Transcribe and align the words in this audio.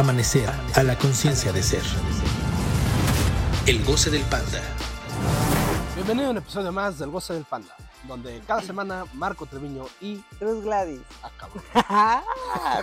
Amanecer 0.00 0.48
a 0.76 0.82
la 0.82 0.96
conciencia 0.96 1.52
de 1.52 1.62
ser. 1.62 1.82
El 3.66 3.84
goce 3.84 4.08
del 4.08 4.22
panda. 4.22 4.62
Bienvenido 5.94 6.28
a 6.28 6.30
un 6.30 6.38
episodio 6.38 6.72
más 6.72 6.98
del 6.98 7.10
Goce 7.10 7.34
del 7.34 7.44
Panda, 7.44 7.76
donde 8.08 8.40
cada 8.46 8.62
semana 8.62 9.04
Marco 9.12 9.44
Treviño 9.44 9.84
y 10.00 10.16
Cruz 10.38 10.64
Gladys. 10.64 11.02
ah, 11.74 12.22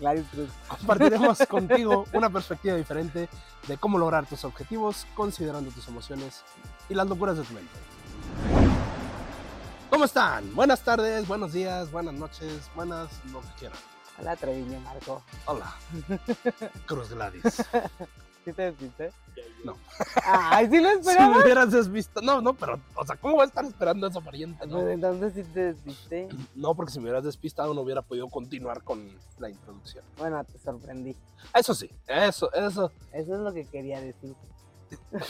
Gladys 0.00 0.26
Cruz. 0.30 0.50
compartiremos 0.68 1.38
contigo 1.48 2.06
una 2.12 2.30
perspectiva 2.30 2.76
diferente 2.76 3.28
de 3.66 3.76
cómo 3.76 3.98
lograr 3.98 4.24
tus 4.24 4.44
objetivos 4.44 5.08
considerando 5.16 5.72
tus 5.72 5.88
emociones 5.88 6.44
y 6.88 6.94
las 6.94 7.08
locuras 7.08 7.36
de 7.36 7.42
tu 7.42 7.52
mente. 7.52 7.72
¿Cómo 9.90 10.04
están? 10.04 10.54
Buenas 10.54 10.82
tardes, 10.82 11.26
buenos 11.26 11.52
días, 11.52 11.90
buenas 11.90 12.14
noches, 12.14 12.70
buenas, 12.76 13.08
lo 13.32 13.40
que 13.40 13.48
quieran. 13.58 13.91
Hola, 14.22 14.36
Treviño, 14.36 14.78
Marco. 14.80 15.22
Hola, 15.46 15.74
Cruz 16.86 17.10
Gladys. 17.10 17.42
¿Sí 18.44 18.52
te 18.52 18.62
despiste? 18.62 19.12
No. 19.64 19.76
Ay, 20.24 20.68
sí 20.70 20.80
lo 20.80 20.88
Si 20.90 20.94
me 20.94 21.00
esperaba. 21.00 21.38
hubieras 21.42 21.70
desvisto, 21.72 22.20
no, 22.22 22.40
no, 22.40 22.54
pero, 22.54 22.80
o 22.94 23.04
sea, 23.04 23.16
¿cómo 23.16 23.34
voy 23.34 23.42
a 23.42 23.46
estar 23.46 23.64
esperando 23.64 24.06
eso, 24.06 24.20
pariente? 24.20 24.64
No, 24.66 24.80
Pues 24.80 24.94
entonces 24.94 25.32
sí 25.34 25.42
te 25.52 25.72
despiste. 25.72 26.28
no 26.54 26.74
porque 26.74 26.92
si 26.92 26.98
me 26.98 27.04
hubieras 27.04 27.24
despistado 27.24 27.74
no 27.74 27.80
hubiera 27.82 28.02
podido 28.02 28.28
continuar 28.28 28.82
con 28.82 29.08
la 29.38 29.50
introducción. 29.50 30.04
Bueno, 30.18 30.42
te 30.44 30.58
sorprendí. 30.58 31.16
Eso 31.54 31.74
sí, 31.74 31.90
eso, 32.06 32.52
eso. 32.52 32.92
Eso 33.12 33.34
es 33.34 33.40
lo 33.40 33.52
que 33.52 33.64
quería 33.66 34.00
decir. 34.00 34.34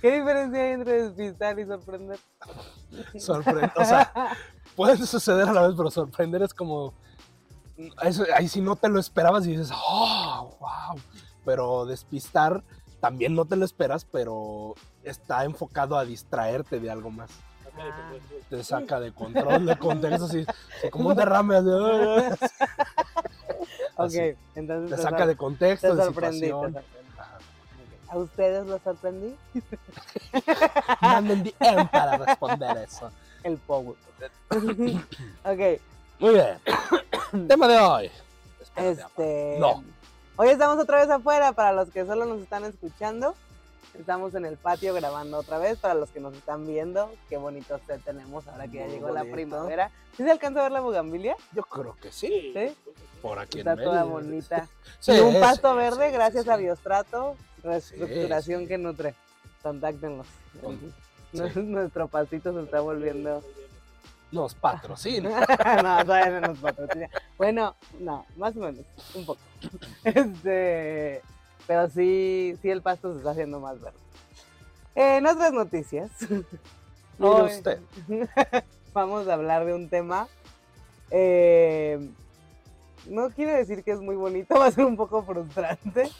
¿Qué 0.00 0.12
diferencia 0.12 0.62
hay 0.62 0.72
entre 0.72 1.02
despistar 1.04 1.58
y 1.58 1.66
sorprender? 1.66 2.18
Sorprende, 3.18 3.70
o 3.76 3.84
sea, 3.84 4.12
puede 4.78 4.96
suceder 5.06 5.48
a 5.48 5.52
la 5.52 5.66
vez, 5.66 5.74
pero 5.76 5.90
sorprender 5.90 6.42
es 6.42 6.54
como. 6.54 6.94
Eso, 8.02 8.24
ahí 8.34 8.48
sí 8.48 8.60
no 8.60 8.76
te 8.76 8.88
lo 8.88 8.98
esperabas 8.98 9.46
y 9.46 9.50
dices, 9.56 9.70
¡oh! 9.74 10.56
¡wow! 10.60 11.00
Pero 11.44 11.84
despistar 11.84 12.62
también 13.00 13.34
no 13.34 13.44
te 13.44 13.56
lo 13.56 13.64
esperas, 13.64 14.04
pero 14.04 14.74
está 15.04 15.44
enfocado 15.44 15.96
a 15.96 16.04
distraerte 16.04 16.80
de 16.80 16.90
algo 16.90 17.10
más. 17.10 17.30
Ah, 17.76 18.12
Te 18.50 18.64
saca 18.64 18.98
de 18.98 19.12
control, 19.12 19.66
de 19.66 19.78
contexto, 19.78 20.24
así, 20.24 20.44
así 20.78 20.90
como 20.90 21.10
un 21.10 21.16
derrame. 21.16 21.56
así, 21.56 21.68
ok, 23.96 23.96
Así. 23.96 24.18
entonces 24.56 24.90
Te 24.90 24.96
te, 24.96 25.02
saca 25.02 25.26
de 25.26 25.36
contexto, 25.36 25.88
te 25.90 25.94
de 25.96 26.02
sorprendí. 26.02 26.40
te 26.40 26.46
situación. 26.46 26.72
sorprendí. 26.72 26.88
Ok. 27.18 28.10
¿A 28.10 28.18
ustedes 28.18 28.66
los 28.66 28.82
sorprendí? 28.82 29.36
Manden 31.00 31.44
DM 31.44 31.88
para 31.90 32.16
responder 32.16 32.78
eso. 32.78 33.12
El 33.42 33.56
power. 33.58 33.94
ok, 34.50 35.80
Muy 36.18 36.34
bien. 36.34 36.58
Tema 37.48 37.68
de 37.68 37.78
hoy. 37.78 38.10
Espérate. 38.60 38.90
Este. 39.02 39.56
No. 39.58 39.84
Hoy 40.36 40.48
estamos 40.48 40.78
otra 40.78 40.98
vez 41.00 41.10
afuera. 41.10 41.52
Para 41.52 41.72
los 41.72 41.90
que 41.90 42.04
solo 42.06 42.24
nos 42.24 42.40
están 42.40 42.64
escuchando, 42.64 43.34
estamos 43.98 44.34
en 44.34 44.44
el 44.44 44.56
patio 44.56 44.94
grabando 44.94 45.38
otra 45.38 45.58
vez. 45.58 45.78
Para 45.78 45.94
los 45.94 46.10
que 46.10 46.20
nos 46.20 46.34
están 46.34 46.66
viendo, 46.66 47.12
qué 47.28 47.36
bonito 47.36 47.78
set 47.86 48.02
tenemos 48.04 48.46
ahora 48.48 48.66
que 48.68 48.78
ya 48.78 48.84
Muy 48.84 48.94
llegó 48.94 49.08
la 49.08 49.20
bonito. 49.20 49.34
primavera. 49.34 49.90
¿Sí 50.16 50.24
se 50.24 50.30
alcanza 50.30 50.60
a 50.60 50.62
ver 50.64 50.72
la 50.72 50.80
bugambilia? 50.80 51.36
Yo 51.52 51.62
creo 51.62 51.96
que 52.00 52.10
sí. 52.10 52.52
Sí. 52.54 52.76
Por 53.22 53.38
aquí 53.38 53.58
Está 53.60 53.72
en 53.72 53.78
toda 53.84 54.00
medio. 54.04 54.12
bonita. 54.12 54.68
Sí, 55.00 55.12
y 55.12 55.20
un 55.20 55.38
pasto 55.40 55.74
verde 55.76 56.08
sí, 56.08 56.12
gracias 56.14 56.48
a 56.48 56.56
Biostrato. 56.56 57.36
Reestructuración 57.62 58.66
que 58.66 58.78
nutre. 58.78 59.14
Contáctenos. 59.62 60.26
Con- 60.62 60.92
sí. 61.32 61.40
Nuestro 61.56 62.08
pastito 62.08 62.52
se 62.52 62.62
está 62.62 62.80
volviendo. 62.80 63.42
Nos 64.30 64.54
patrocina. 64.54 65.40
no, 65.82 66.04
todavía 66.04 66.40
no 66.40 66.48
nos 66.48 66.58
patrocina. 66.58 67.08
Bueno, 67.38 67.74
no, 67.98 68.26
más 68.36 68.54
o 68.56 68.60
menos, 68.60 68.84
un 69.14 69.24
poco. 69.26 69.40
Este, 70.04 71.22
pero 71.66 71.88
sí, 71.90 72.56
sí 72.62 72.70
el 72.70 72.82
pasto 72.82 73.12
se 73.12 73.18
está 73.18 73.30
haciendo 73.30 73.58
más 73.60 73.80
verde. 73.80 73.98
En 74.94 75.26
otras 75.26 75.52
noticias, 75.52 76.10
Mire 77.18 77.42
usted. 77.44 77.80
vamos 78.92 79.28
a 79.28 79.34
hablar 79.34 79.64
de 79.64 79.74
un 79.74 79.88
tema. 79.88 80.28
eh, 81.10 82.08
no 83.06 83.30
quiero 83.30 83.52
decir 83.52 83.82
que 83.84 83.92
es 83.92 84.00
muy 84.00 84.16
bonito, 84.16 84.58
va 84.58 84.66
a 84.66 84.70
ser 84.72 84.84
un 84.84 84.96
poco 84.96 85.22
frustrante, 85.22 86.10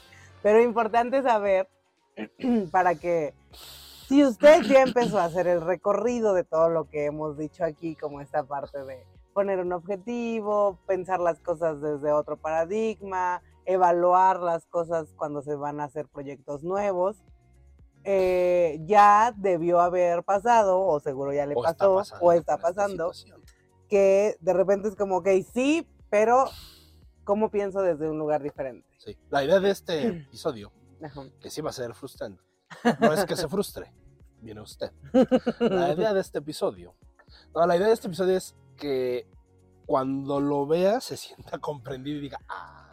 pero 0.41 0.61
importante 0.61 1.21
saber 1.21 1.67
para 2.71 2.95
que 2.95 3.33
si 4.09 4.25
usted 4.25 4.63
ya 4.63 4.81
empezó 4.81 5.19
a 5.19 5.25
hacer 5.25 5.45
el 5.45 5.61
recorrido 5.61 6.33
de 6.33 6.43
todo 6.43 6.67
lo 6.67 6.89
que 6.89 7.05
hemos 7.05 7.37
dicho 7.37 7.63
aquí, 7.63 7.95
como 7.95 8.21
esta 8.21 8.43
parte 8.43 8.83
de 8.83 9.05
poner 9.35 9.59
un 9.59 9.71
objetivo, 9.71 10.79
pensar 10.87 11.19
las 11.19 11.39
cosas 11.39 11.79
desde 11.79 12.11
otro 12.11 12.35
paradigma, 12.35 13.43
evaluar 13.65 14.39
las 14.39 14.65
cosas 14.65 15.13
cuando 15.15 15.43
se 15.43 15.53
van 15.53 15.79
a 15.79 15.83
hacer 15.83 16.07
proyectos 16.07 16.63
nuevos, 16.63 17.17
eh, 18.03 18.79
ya 18.87 19.31
debió 19.37 19.79
haber 19.79 20.23
pasado, 20.23 20.81
o 20.81 20.99
seguro 20.99 21.31
ya 21.31 21.45
le 21.45 21.53
O 21.55 21.61
pasó, 21.61 21.97
pasando 21.97 22.25
o 22.25 22.31
está 22.31 22.57
pasando, 22.57 23.11
que 23.87 24.37
de 24.39 24.53
repente 24.53 24.87
es 24.87 24.95
como, 24.95 25.17
ok, 25.17 25.27
sí, 25.53 25.87
pero 26.09 26.45
¿cómo 27.25 27.51
pienso 27.51 27.83
desde 27.83 28.09
un 28.09 28.17
lugar 28.17 28.41
diferente? 28.41 28.87
Sí. 28.97 29.15
La 29.29 29.43
idea 29.43 29.59
de 29.59 29.69
este 29.69 30.07
episodio, 30.25 30.71
Ajá. 30.99 31.25
que 31.39 31.51
sí 31.51 31.61
va 31.61 31.69
a 31.69 31.73
ser 31.73 31.93
frustrante, 31.93 32.41
no 32.99 33.13
es 33.13 33.25
que 33.25 33.35
se 33.35 33.47
frustre, 33.47 33.93
viene 34.41 34.61
usted. 34.61 34.91
La 35.59 35.93
idea 35.93 36.13
de 36.13 36.21
este 36.21 36.39
episodio, 36.39 36.95
no, 37.53 37.65
la 37.65 37.75
idea 37.75 37.87
de 37.87 37.93
este 37.93 38.07
episodio 38.07 38.37
es 38.37 38.55
que 38.77 39.27
cuando 39.85 40.39
lo 40.39 40.67
vea 40.67 41.01
se 41.01 41.17
sienta 41.17 41.57
comprendido 41.59 42.17
y 42.17 42.21
diga, 42.21 42.39
ah, 42.47 42.89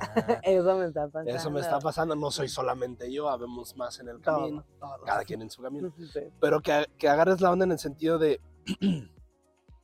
Eso 0.42 0.76
me 0.76 0.86
está 0.86 1.08
pasando. 1.08 1.30
eso 1.30 1.50
me 1.50 1.60
está 1.60 1.78
pasando, 1.78 2.16
no 2.16 2.30
soy 2.30 2.48
solamente 2.48 3.12
yo, 3.12 3.28
habemos 3.28 3.76
más 3.76 3.98
en 4.00 4.08
el 4.08 4.20
camino, 4.20 4.64
todos. 4.78 5.00
cada 5.04 5.24
quien 5.24 5.42
en 5.42 5.50
su 5.50 5.62
camino. 5.62 5.92
Sí. 6.12 6.20
pero 6.40 6.60
que, 6.60 6.86
que 6.98 7.08
agarres 7.08 7.40
la 7.40 7.50
onda 7.50 7.64
en 7.64 7.72
el 7.72 7.78
sentido 7.78 8.18
de 8.18 8.40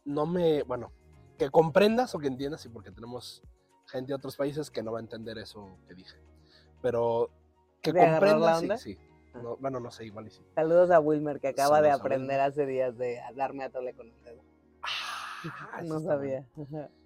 no 0.04 0.26
me, 0.26 0.62
bueno, 0.62 0.92
que 1.38 1.50
comprendas 1.50 2.14
o 2.14 2.18
que 2.18 2.28
entiendas, 2.28 2.64
y 2.64 2.68
porque 2.68 2.90
tenemos 2.90 3.42
gente 3.86 4.08
de 4.08 4.14
otros 4.14 4.36
países 4.36 4.70
que 4.70 4.82
no 4.82 4.92
va 4.92 4.98
a 4.98 5.02
entender 5.02 5.38
eso 5.38 5.78
que 5.86 5.94
dije, 5.94 6.16
pero 6.82 7.30
que 7.82 7.92
¿De 7.92 8.00
agarrar 8.00 8.38
la 8.38 8.52
comprendas, 8.52 8.80
sí. 8.80 8.98
No, 9.42 9.56
bueno, 9.56 9.80
no 9.80 9.90
sé, 9.90 10.06
igual 10.06 10.26
y 10.26 10.30
sí. 10.30 10.42
Saludos 10.54 10.90
a 10.90 11.00
Wilmer 11.00 11.40
que 11.40 11.48
acaba 11.48 11.80
de 11.80 11.88
Saludos 11.88 12.00
aprender 12.00 12.40
hace 12.40 12.66
días 12.66 12.96
de 12.96 13.20
a 13.20 13.32
darme 13.32 13.64
a 13.64 13.70
tole 13.70 13.94
con 13.94 14.08
el 14.08 14.24
dedo. 14.24 14.42
Ah, 14.82 15.80
eso 15.82 15.94
no 15.94 16.00
sabía. 16.00 16.46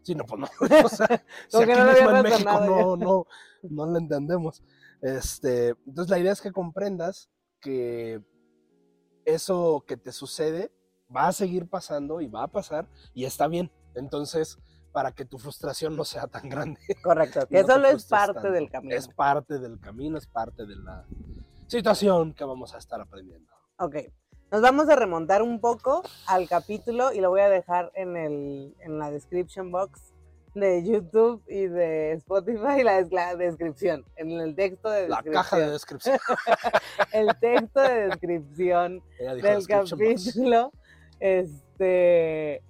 Sí, 0.02 0.14
no, 0.14 0.24
pues 0.24 0.40
no. 0.40 0.48
O 0.84 0.88
sea, 0.88 1.24
si 1.48 1.62
aquí 1.62 1.72
no 1.72 1.92
mismo 1.92 2.10
en 2.10 2.22
México 2.22 2.60
no, 2.60 2.96
no, 2.96 3.26
no 3.62 3.86
lo 3.86 3.98
entendemos. 3.98 4.62
Este, 5.02 5.68
entonces 5.86 6.10
la 6.10 6.18
idea 6.18 6.32
es 6.32 6.40
que 6.40 6.52
comprendas 6.52 7.30
que 7.60 8.22
eso 9.24 9.84
que 9.86 9.96
te 9.96 10.12
sucede 10.12 10.72
va 11.14 11.28
a 11.28 11.32
seguir 11.32 11.68
pasando 11.68 12.20
y 12.20 12.28
va 12.28 12.44
a 12.44 12.48
pasar 12.48 12.88
y 13.14 13.24
está 13.24 13.48
bien. 13.48 13.70
Entonces, 13.94 14.58
para 14.92 15.12
que 15.12 15.24
tu 15.24 15.38
frustración 15.38 15.96
no 15.96 16.04
sea 16.04 16.26
tan 16.26 16.48
grande. 16.48 16.80
Correcto, 17.02 17.46
que 17.48 17.62
no 17.62 17.66
solo 17.66 17.88
es 17.88 18.04
parte 18.06 18.34
tanto. 18.34 18.52
del 18.52 18.70
camino. 18.70 18.94
Es 18.94 19.08
parte 19.08 19.58
del 19.58 19.80
camino, 19.80 20.18
es 20.18 20.26
parte 20.26 20.66
de 20.66 20.76
la 20.76 21.06
situación 21.70 22.34
que 22.34 22.44
vamos 22.44 22.74
a 22.74 22.78
estar 22.78 23.00
aprendiendo. 23.00 23.52
Ok, 23.78 23.96
nos 24.50 24.60
vamos 24.60 24.88
a 24.88 24.96
remontar 24.96 25.40
un 25.42 25.60
poco 25.60 26.02
al 26.26 26.48
capítulo 26.48 27.12
y 27.12 27.20
lo 27.20 27.30
voy 27.30 27.42
a 27.42 27.48
dejar 27.48 27.92
en, 27.94 28.16
el, 28.16 28.74
en 28.80 28.98
la 28.98 29.10
description 29.10 29.70
box 29.70 30.12
de 30.54 30.84
YouTube 30.84 31.44
y 31.46 31.68
de 31.68 32.12
Spotify, 32.14 32.82
la, 32.82 33.00
la 33.12 33.36
descripción, 33.36 34.04
en 34.16 34.32
el 34.32 34.56
texto 34.56 34.90
de 34.90 35.08
La 35.08 35.18
descripción. 35.18 35.32
caja 35.34 35.58
de 35.58 35.70
descripción. 35.70 36.18
El 37.12 37.28
texto 37.38 37.80
de 37.80 38.08
descripción 38.08 39.02
del 39.18 39.40
box. 39.40 39.90
capítulo, 39.90 40.72
este, 41.20 42.64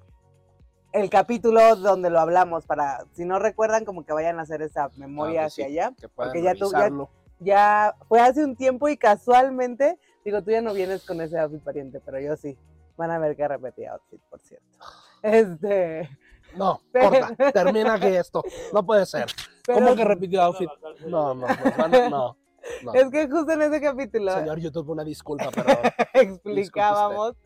el 0.93 1.09
capítulo 1.09 1.77
donde 1.77 2.11
lo 2.11 2.21
hablamos 2.21 2.67
para, 2.67 3.05
si 3.13 3.25
no 3.25 3.39
recuerdan, 3.39 3.87
como 3.87 4.05
que 4.05 4.13
vayan 4.13 4.39
a 4.39 4.43
hacer 4.43 4.61
esa 4.61 4.91
memoria 4.97 5.33
Claro 5.33 5.47
hacia 5.47 5.67
sí, 5.67 5.73
allá. 5.73 5.95
Que 5.99 6.09
puedan 6.09 6.33
porque 6.33 6.43
ya 6.43 6.53
revisarlo. 6.53 7.11
Ya 7.41 7.95
fue 8.09 8.21
hace 8.21 8.45
un 8.45 8.55
tiempo 8.55 8.89
y 8.89 8.97
casualmente, 8.97 9.99
digo, 10.25 10.43
tú 10.43 10.51
ya 10.51 10.61
no 10.61 10.75
vienes 10.75 11.05
con 11.05 11.21
ese 11.21 11.39
outfit 11.39 11.63
pariente, 11.63 12.01
pero 12.05 12.21
yo 12.21 12.37
sí. 12.37 12.57
Van 12.97 13.11
a 13.11 13.19
ver 13.19 13.35
que 13.35 13.49
repetí 13.49 13.85
outfit, 13.87 14.21
por 14.29 14.41
cierto. 14.41 14.67
Este, 15.23 16.09
No, 16.57 16.81
Pero- 16.93 17.11
corta, 17.11 17.53
termina 17.53 17.99
que 17.99 18.17
esto. 18.19 18.43
No 18.73 18.85
puede 18.85 19.05
ser. 19.07 19.27
¿Cómo 19.67 19.95
que 19.95 20.05
repitió 20.05 20.43
outfit? 20.43 20.69
No, 21.07 21.35
no, 21.35 21.47
a- 21.47 21.89
no, 22.09 22.37
no. 22.83 22.95
es 22.95 23.11
que 23.11 23.29
justo 23.31 23.53
en 23.53 23.63
ese 23.63 23.81
capítulo 23.81 24.33
Señor 24.33 24.59
YouTube, 24.59 24.91
una 24.91 25.03
disculpa, 25.05 25.51
pero 25.55 25.67
explicábamos 26.13 27.37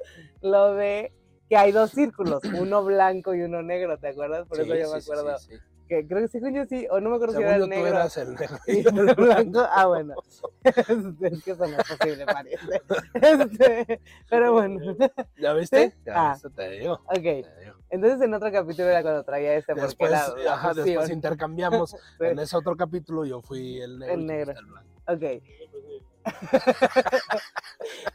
lo 0.40 0.74
de 0.74 1.12
que 1.48 1.56
hay 1.56 1.70
dos 1.72 1.90
círculos, 1.92 2.42
uno 2.58 2.82
blanco 2.84 3.32
y 3.34 3.42
uno 3.42 3.62
negro, 3.62 3.96
¿te 3.98 4.08
acuerdas? 4.08 4.46
Por 4.48 4.58
eso 4.60 4.72
Sí, 4.74 4.80
yo 4.80 4.92
me 4.92 5.00
sí, 5.00 5.10
acuerdo 5.10 5.38
sí, 5.38 5.52
sí. 5.52 5.62
Que 5.88 6.06
creo 6.06 6.20
que 6.22 6.28
según 6.28 6.54
yo 6.54 6.64
sí, 6.64 6.86
o 6.90 7.00
no 7.00 7.10
me 7.10 7.16
acuerdo 7.16 7.36
si 7.36 7.42
era 7.42 7.56
el 7.56 7.62
tú 7.62 7.68
negro. 7.68 7.86
eras 7.88 8.16
el 8.16 8.34
negro. 8.34 8.58
y 8.66 8.78
el 8.86 9.14
blanco. 9.14 9.66
Ah, 9.70 9.86
bueno. 9.86 10.14
es 10.64 11.42
que 11.44 11.50
eso 11.52 11.66
no 11.66 11.78
es 11.78 11.88
posible, 11.88 12.26
pariente. 12.26 12.82
Este, 13.14 14.00
pero 14.30 14.52
bueno. 14.52 14.96
¿Ya 15.38 15.52
viste? 15.52 15.90
¿Sí? 15.90 15.96
Ya 16.06 16.12
Ah. 16.16 16.32
viste, 16.32 16.50
te 16.50 16.70
digo. 16.70 16.94
Ok. 17.06 17.14
te 17.14 17.32
digo. 17.60 17.74
Entonces 17.90 18.20
en 18.22 18.34
otro 18.34 18.50
capítulo 18.50 18.88
era 18.88 19.02
cuando 19.02 19.22
traía 19.24 19.54
este 19.54 19.72
porque 19.74 19.86
Después, 19.86 20.10
la, 20.10 20.34
la 20.36 20.54
ajá, 20.54 20.74
después 20.74 21.10
intercambiamos. 21.10 21.90
Sí. 22.18 22.26
En 22.26 22.38
ese 22.38 22.56
otro 22.56 22.76
capítulo 22.76 23.24
yo 23.24 23.40
fui 23.42 23.80
el 23.80 23.98
negro. 23.98 24.14
El 24.14 24.20
tú 24.20 24.26
negro. 24.26 24.52
el 24.52 24.66
blanco. 24.66 24.90
Ok. 25.06 25.22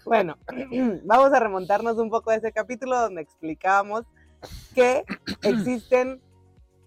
bueno, 0.06 0.38
vamos 1.04 1.32
a 1.34 1.40
remontarnos 1.40 1.98
un 1.98 2.10
poco 2.10 2.32
a 2.32 2.36
ese 2.36 2.52
capítulo 2.52 3.00
donde 3.00 3.22
explicábamos 3.22 4.04
que 4.74 5.04
existen 5.44 6.22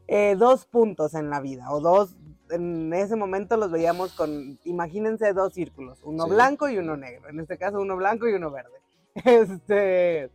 eh, 0.09 0.37
dos 0.37 0.67
puntos 0.67 1.15
en 1.15 1.31
la 1.31 1.41
vida, 1.41 1.71
o 1.71 1.81
dos, 1.81 2.17
en 2.51 2.93
ese 2.93 3.17
momento 3.17 3.57
los 3.57 3.71
veíamos 3.71 4.13
con, 4.13 4.59
imagínense 4.65 5.33
dos 5.33 5.55
círculos, 5.55 6.01
uno 6.03 6.25
Sí. 6.25 6.31
blanco 6.31 6.69
y 6.69 6.79
uno 6.79 6.97
negro, 6.97 7.29
en 7.29 7.41
este 7.41 7.57
caso 7.59 7.81
uno 7.81 7.97
blanco 7.97 8.29
y 8.29 8.35
uno 8.35 8.51
verde. 8.51 8.81
Este, 9.25 10.31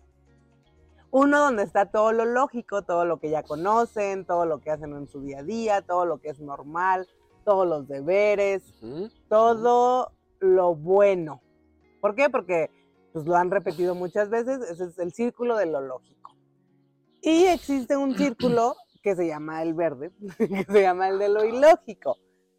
uno 1.12 1.40
donde 1.40 1.64
está 1.64 1.86
todo 1.88 2.12
lo 2.12 2.26
lógico, 2.26 2.84
todo 2.84 3.06
lo 3.06 3.20
que 3.20 3.30
ya 3.30 3.44
conocen, 3.44 4.26
todo 4.26 4.46
lo 4.46 4.60
que 4.60 4.72
hacen 4.72 4.94
en 4.94 5.08
su 5.08 5.22
día 5.22 5.40
a 5.40 5.44
día, 5.44 5.82
todo 5.82 6.06
lo 6.06 6.20
que 6.20 6.30
es 6.30 6.40
normal, 6.40 7.08
todos 7.44 7.68
los 7.68 7.88
deberes, 7.88 8.64
Ujú. 8.82 9.10
todo 9.30 10.12
lo 10.40 10.76
bueno. 10.76 11.42
¿Por 12.02 12.14
qué? 12.14 12.30
Porque 12.30 12.70
pues, 13.14 13.26
lo 13.26 13.36
han 13.36 13.50
repetido 13.50 13.96
muchas 13.96 14.30
veces, 14.30 14.60
ese 14.70 14.86
es 14.86 15.00
el 15.00 15.12
círculo 15.14 15.56
de 15.58 15.66
lo 15.66 15.82
lógico. 15.82 16.36
Y 17.22 17.46
existe 17.46 17.98
un 17.98 18.16
círculo 18.16 18.76
que 19.08 19.16
se 19.16 19.26
llama 19.26 19.64
el 19.64 19.74
verde, 19.74 20.12
que 20.38 20.66
se 20.70 20.82
llama 20.82 21.08
el 21.08 21.18
de 21.18 21.30
lo 21.30 21.46
ilógico, 21.46 22.18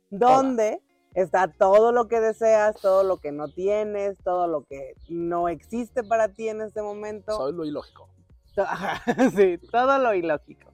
donde 0.09 0.81
está 1.13 1.53
todo 1.53 1.93
lo 1.93 2.09
que 2.09 2.21
deseas, 2.21 2.75
todo 2.81 3.03
lo 3.05 3.19
que 3.19 3.33
no 3.33 3.49
tienes, 3.49 4.17
todo 4.25 4.47
lo 4.47 4.65
que 4.65 4.95
no 5.11 5.51
existe 5.51 6.03
para 6.03 6.29
ti 6.29 6.49
en 6.49 6.63
este 6.63 6.81
momento. 6.81 7.33
Soy 7.37 7.53
lo 7.53 7.67
ilógico. 7.67 8.09
Sí, 9.37 9.59
todo 9.71 9.99
lo 9.99 10.15
ilógico. 10.15 10.71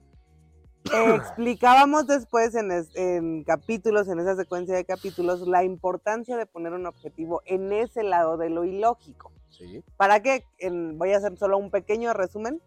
Eh, 0.93 1.15
explicábamos 1.15 2.07
después 2.07 2.55
en, 2.55 2.71
es- 2.71 2.95
en 2.95 3.43
capítulos, 3.43 4.07
en 4.07 4.19
esa 4.21 4.37
secuencia 4.37 4.75
de 4.77 4.85
capítulos, 4.85 5.41
la 5.45 5.65
importancia 5.65 6.37
de 6.37 6.45
poner 6.45 6.71
un 6.71 6.85
objetivo 6.85 7.41
en 7.45 7.73
ese 7.73 8.03
lado 8.03 8.37
de 8.37 8.49
lo 8.49 8.63
ilógico. 8.63 9.33
Sí. 9.49 9.83
¿Para 9.97 10.21
qué? 10.21 10.45
En- 10.57 10.97
voy 10.97 11.11
a 11.11 11.17
hacer 11.17 11.35
solo 11.37 11.57
un 11.57 11.69
pequeño 11.69 12.13
resumen 12.13 12.61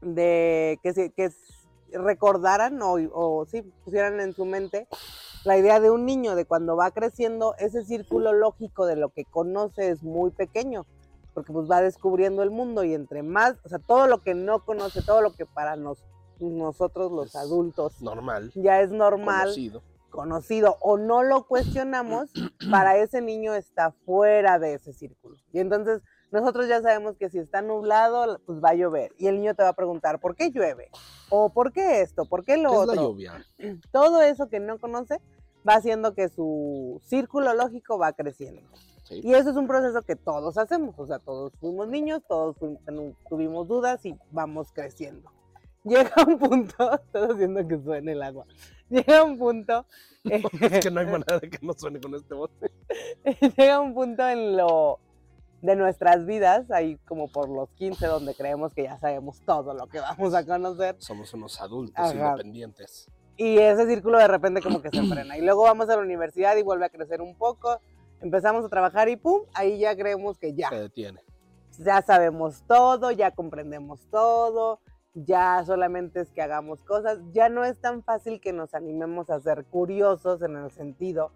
de 0.00 0.78
que, 0.82 1.10
que 1.14 1.30
recordaran 1.94 2.80
o, 2.82 2.94
o 3.12 3.46
sí, 3.46 3.62
pusieran 3.84 4.20
en 4.20 4.32
su 4.34 4.44
mente 4.44 4.86
la 5.44 5.58
idea 5.58 5.78
de 5.80 5.90
un 5.90 6.04
niño, 6.06 6.34
de 6.36 6.46
cuando 6.46 6.76
va 6.76 6.90
creciendo, 6.90 7.54
ese 7.58 7.84
círculo 7.84 8.32
lógico 8.32 8.86
de 8.86 8.96
lo 8.96 9.10
que 9.10 9.24
conoce 9.24 9.90
es 9.90 10.02
muy 10.02 10.30
pequeño, 10.30 10.86
porque 11.34 11.52
pues 11.52 11.70
va 11.70 11.82
descubriendo 11.82 12.42
el 12.42 12.50
mundo 12.50 12.82
y 12.84 12.94
entre 12.94 13.22
más, 13.22 13.54
o 13.64 13.68
sea, 13.68 13.78
todo 13.78 14.06
lo 14.06 14.22
que 14.22 14.34
no 14.34 14.64
conoce, 14.64 15.02
todo 15.02 15.20
lo 15.20 15.32
que 15.34 15.44
para 15.46 15.76
nos, 15.76 16.02
nosotros 16.40 17.12
los 17.12 17.26
Es 17.28 17.36
adultos 17.36 18.00
Normal. 18.00 18.52
ya 18.54 18.80
es 18.80 18.90
normal, 18.90 19.42
Conocido. 19.48 19.82
conocido 20.10 20.76
o 20.80 20.96
no 20.96 21.22
lo 21.22 21.46
cuestionamos, 21.46 22.30
para 22.70 22.96
ese 22.96 23.20
niño 23.20 23.52
está 23.54 23.92
fuera 24.06 24.58
de 24.58 24.74
ese 24.74 24.92
círculo. 24.94 25.36
Y 25.52 25.58
entonces 25.60 26.00
nosotros 26.34 26.68
ya 26.68 26.82
sabemos 26.82 27.16
que 27.16 27.30
si 27.30 27.38
está 27.38 27.62
nublado, 27.62 28.38
pues 28.44 28.58
va 28.62 28.70
a 28.70 28.74
llover. 28.74 29.12
Y 29.18 29.28
el 29.28 29.36
niño 29.36 29.54
te 29.54 29.62
va 29.62 29.70
a 29.70 29.74
preguntar, 29.74 30.20
¿por 30.20 30.34
qué 30.36 30.50
llueve? 30.50 30.90
¿O 31.30 31.48
por 31.50 31.72
qué 31.72 32.00
esto? 32.02 32.24
¿Por 32.26 32.44
qué 32.44 32.56
lo 32.56 32.70
¿Qué 32.70 32.76
es 32.80 32.86
la 32.86 32.92
otro? 32.92 33.02
lluvia? 33.10 33.44
Todo 33.92 34.20
eso 34.22 34.48
que 34.48 34.60
no 34.60 34.78
conoce 34.78 35.20
va 35.66 35.74
haciendo 35.76 36.14
que 36.14 36.28
su 36.28 37.00
círculo 37.04 37.54
lógico 37.54 37.96
va 37.98 38.12
creciendo. 38.12 38.62
Sí. 39.04 39.20
Y 39.22 39.34
eso 39.34 39.50
es 39.50 39.56
un 39.56 39.66
proceso 39.66 40.02
que 40.02 40.16
todos 40.16 40.56
hacemos, 40.58 40.98
o 40.98 41.06
sea, 41.06 41.18
todos 41.18 41.52
fuimos 41.60 41.88
niños, 41.88 42.22
todos 42.26 42.56
fuimos- 42.56 43.14
tuvimos 43.28 43.68
dudas 43.68 44.04
y 44.06 44.14
vamos 44.30 44.72
creciendo. 44.72 45.30
Llega 45.84 46.10
un 46.26 46.38
punto, 46.38 46.90
estoy 47.04 47.30
haciendo 47.34 47.68
que 47.68 47.78
suene 47.82 48.12
el 48.12 48.22
agua, 48.22 48.46
llega 48.88 49.22
un 49.22 49.36
punto, 49.38 49.84
eh, 50.24 50.42
Es 50.60 50.80
que 50.84 50.90
no 50.90 51.00
hay 51.00 51.06
manera 51.06 51.38
de 51.38 51.50
que 51.50 51.58
no 51.60 51.74
suene 51.74 52.00
con 52.00 52.14
este 52.14 52.34
bote. 52.34 52.70
llega 53.56 53.78
un 53.80 53.92
punto 53.94 54.26
en 54.26 54.56
lo 54.56 54.98
de 55.64 55.76
nuestras 55.76 56.26
vidas, 56.26 56.70
ahí 56.70 56.98
como 57.08 57.26
por 57.26 57.48
los 57.48 57.70
15, 57.70 58.06
donde 58.06 58.34
creemos 58.34 58.74
que 58.74 58.82
ya 58.82 58.98
sabemos 58.98 59.40
todo 59.46 59.72
lo 59.72 59.86
que 59.86 59.98
vamos 59.98 60.34
a 60.34 60.44
conocer, 60.44 60.94
Somos 60.98 61.32
unos 61.32 61.58
adultos 61.58 61.94
Ajá. 61.96 62.12
independientes. 62.32 63.10
y 63.38 63.56
ese 63.56 63.86
círculo 63.86 64.18
de 64.18 64.28
repente 64.28 64.60
como 64.60 64.82
que 64.82 64.90
se 64.90 65.02
frena. 65.04 65.38
Y 65.38 65.40
luego 65.40 65.62
vamos 65.62 65.88
a 65.88 65.96
la 65.96 66.02
universidad 66.02 66.54
y 66.56 66.62
vuelve 66.62 66.84
a 66.84 66.90
crecer 66.90 67.22
un 67.22 67.34
poco, 67.34 67.80
empezamos 68.20 68.62
a 68.64 68.68
trabajar 68.68 69.08
y 69.08 69.16
pum, 69.16 69.40
ahí 69.54 69.78
ya 69.78 69.96
creemos 69.96 70.36
que 70.38 70.52
ya, 70.52 70.68
Se 70.68 70.76
detiene. 70.80 71.20
ya 71.78 72.02
sabemos 72.02 72.62
todo, 72.68 73.10
ya 73.10 73.30
comprendemos 73.30 74.00
todo, 74.10 74.80
ya 75.14 75.64
solamente 75.64 76.20
es 76.20 76.30
que 76.30 76.42
hagamos 76.42 76.82
cosas, 76.82 77.20
ya 77.32 77.48
no 77.48 77.64
es 77.64 77.80
tan 77.80 78.02
fácil 78.02 78.38
que 78.38 78.52
nos 78.52 78.74
animemos 78.74 79.30
a 79.30 79.40
ser 79.40 79.64
curiosos 79.64 80.42
en 80.42 80.56
el 80.56 80.70
sentido 80.70 81.32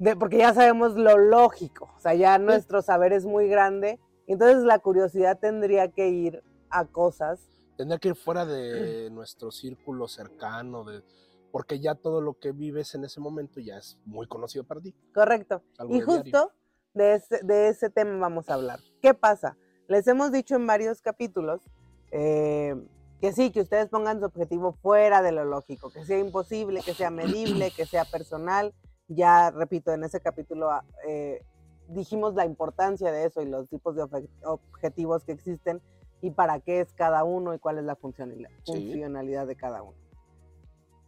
de, 0.00 0.16
porque 0.16 0.38
ya 0.38 0.52
sabemos 0.52 0.96
lo 0.96 1.16
lógico, 1.16 1.88
o 1.96 2.00
sea, 2.00 2.14
ya 2.14 2.38
nuestro 2.38 2.82
saber 2.82 3.12
es 3.12 3.24
muy 3.24 3.48
grande, 3.48 4.00
entonces 4.26 4.64
la 4.64 4.80
curiosidad 4.80 5.38
tendría 5.38 5.92
que 5.92 6.08
ir 6.08 6.42
a 6.70 6.84
cosas 6.86 7.50
Tendría 7.80 7.98
que 7.98 8.08
ir 8.08 8.14
fuera 8.14 8.44
de 8.44 9.08
nuestro 9.10 9.50
círculo 9.50 10.06
cercano, 10.06 10.84
de, 10.84 11.02
porque 11.50 11.80
ya 11.80 11.94
todo 11.94 12.20
lo 12.20 12.38
que 12.38 12.52
vives 12.52 12.94
en 12.94 13.04
ese 13.04 13.20
momento 13.20 13.58
ya 13.58 13.78
es 13.78 13.98
muy 14.04 14.26
conocido 14.26 14.64
para 14.64 14.82
ti. 14.82 14.94
Correcto. 15.14 15.62
Y 15.88 16.02
justo 16.02 16.52
de 16.92 17.14
ese, 17.14 17.40
de 17.42 17.68
ese 17.68 17.88
tema 17.88 18.18
vamos 18.18 18.50
a 18.50 18.54
hablar. 18.54 18.80
¿Qué 19.00 19.14
pasa? 19.14 19.56
Les 19.88 20.06
hemos 20.08 20.30
dicho 20.30 20.56
en 20.56 20.66
varios 20.66 21.00
capítulos 21.00 21.62
eh, 22.10 22.74
que 23.18 23.32
sí, 23.32 23.50
que 23.50 23.62
ustedes 23.62 23.88
pongan 23.88 24.20
su 24.20 24.26
objetivo 24.26 24.74
fuera 24.82 25.22
de 25.22 25.32
lo 25.32 25.46
lógico, 25.46 25.90
que 25.90 26.04
sea 26.04 26.18
imposible, 26.18 26.82
que 26.82 26.92
sea 26.92 27.10
medible, 27.10 27.70
que 27.74 27.86
sea 27.86 28.04
personal. 28.04 28.74
Ya, 29.12 29.50
repito, 29.50 29.92
en 29.92 30.04
ese 30.04 30.20
capítulo 30.20 30.70
ah, 30.70 30.84
eh, 31.04 31.42
dijimos 31.88 32.34
la 32.34 32.44
importancia 32.46 33.10
de 33.10 33.24
eso 33.24 33.42
y 33.42 33.46
los 33.46 33.68
tipos 33.68 33.96
de 33.96 34.04
obje- 34.04 34.28
objetivos 34.44 35.24
que 35.24 35.32
existen 35.32 35.82
y 36.22 36.30
para 36.30 36.60
qué 36.60 36.78
es 36.80 36.92
cada 36.92 37.24
uno 37.24 37.52
y 37.52 37.58
cuál 37.58 37.78
es 37.78 37.84
la 37.84 37.96
funcionalidad, 37.96 38.50
Sí. 38.62 38.72
funcionalidad 38.72 39.48
de 39.48 39.56
cada 39.56 39.82
uno. 39.82 39.96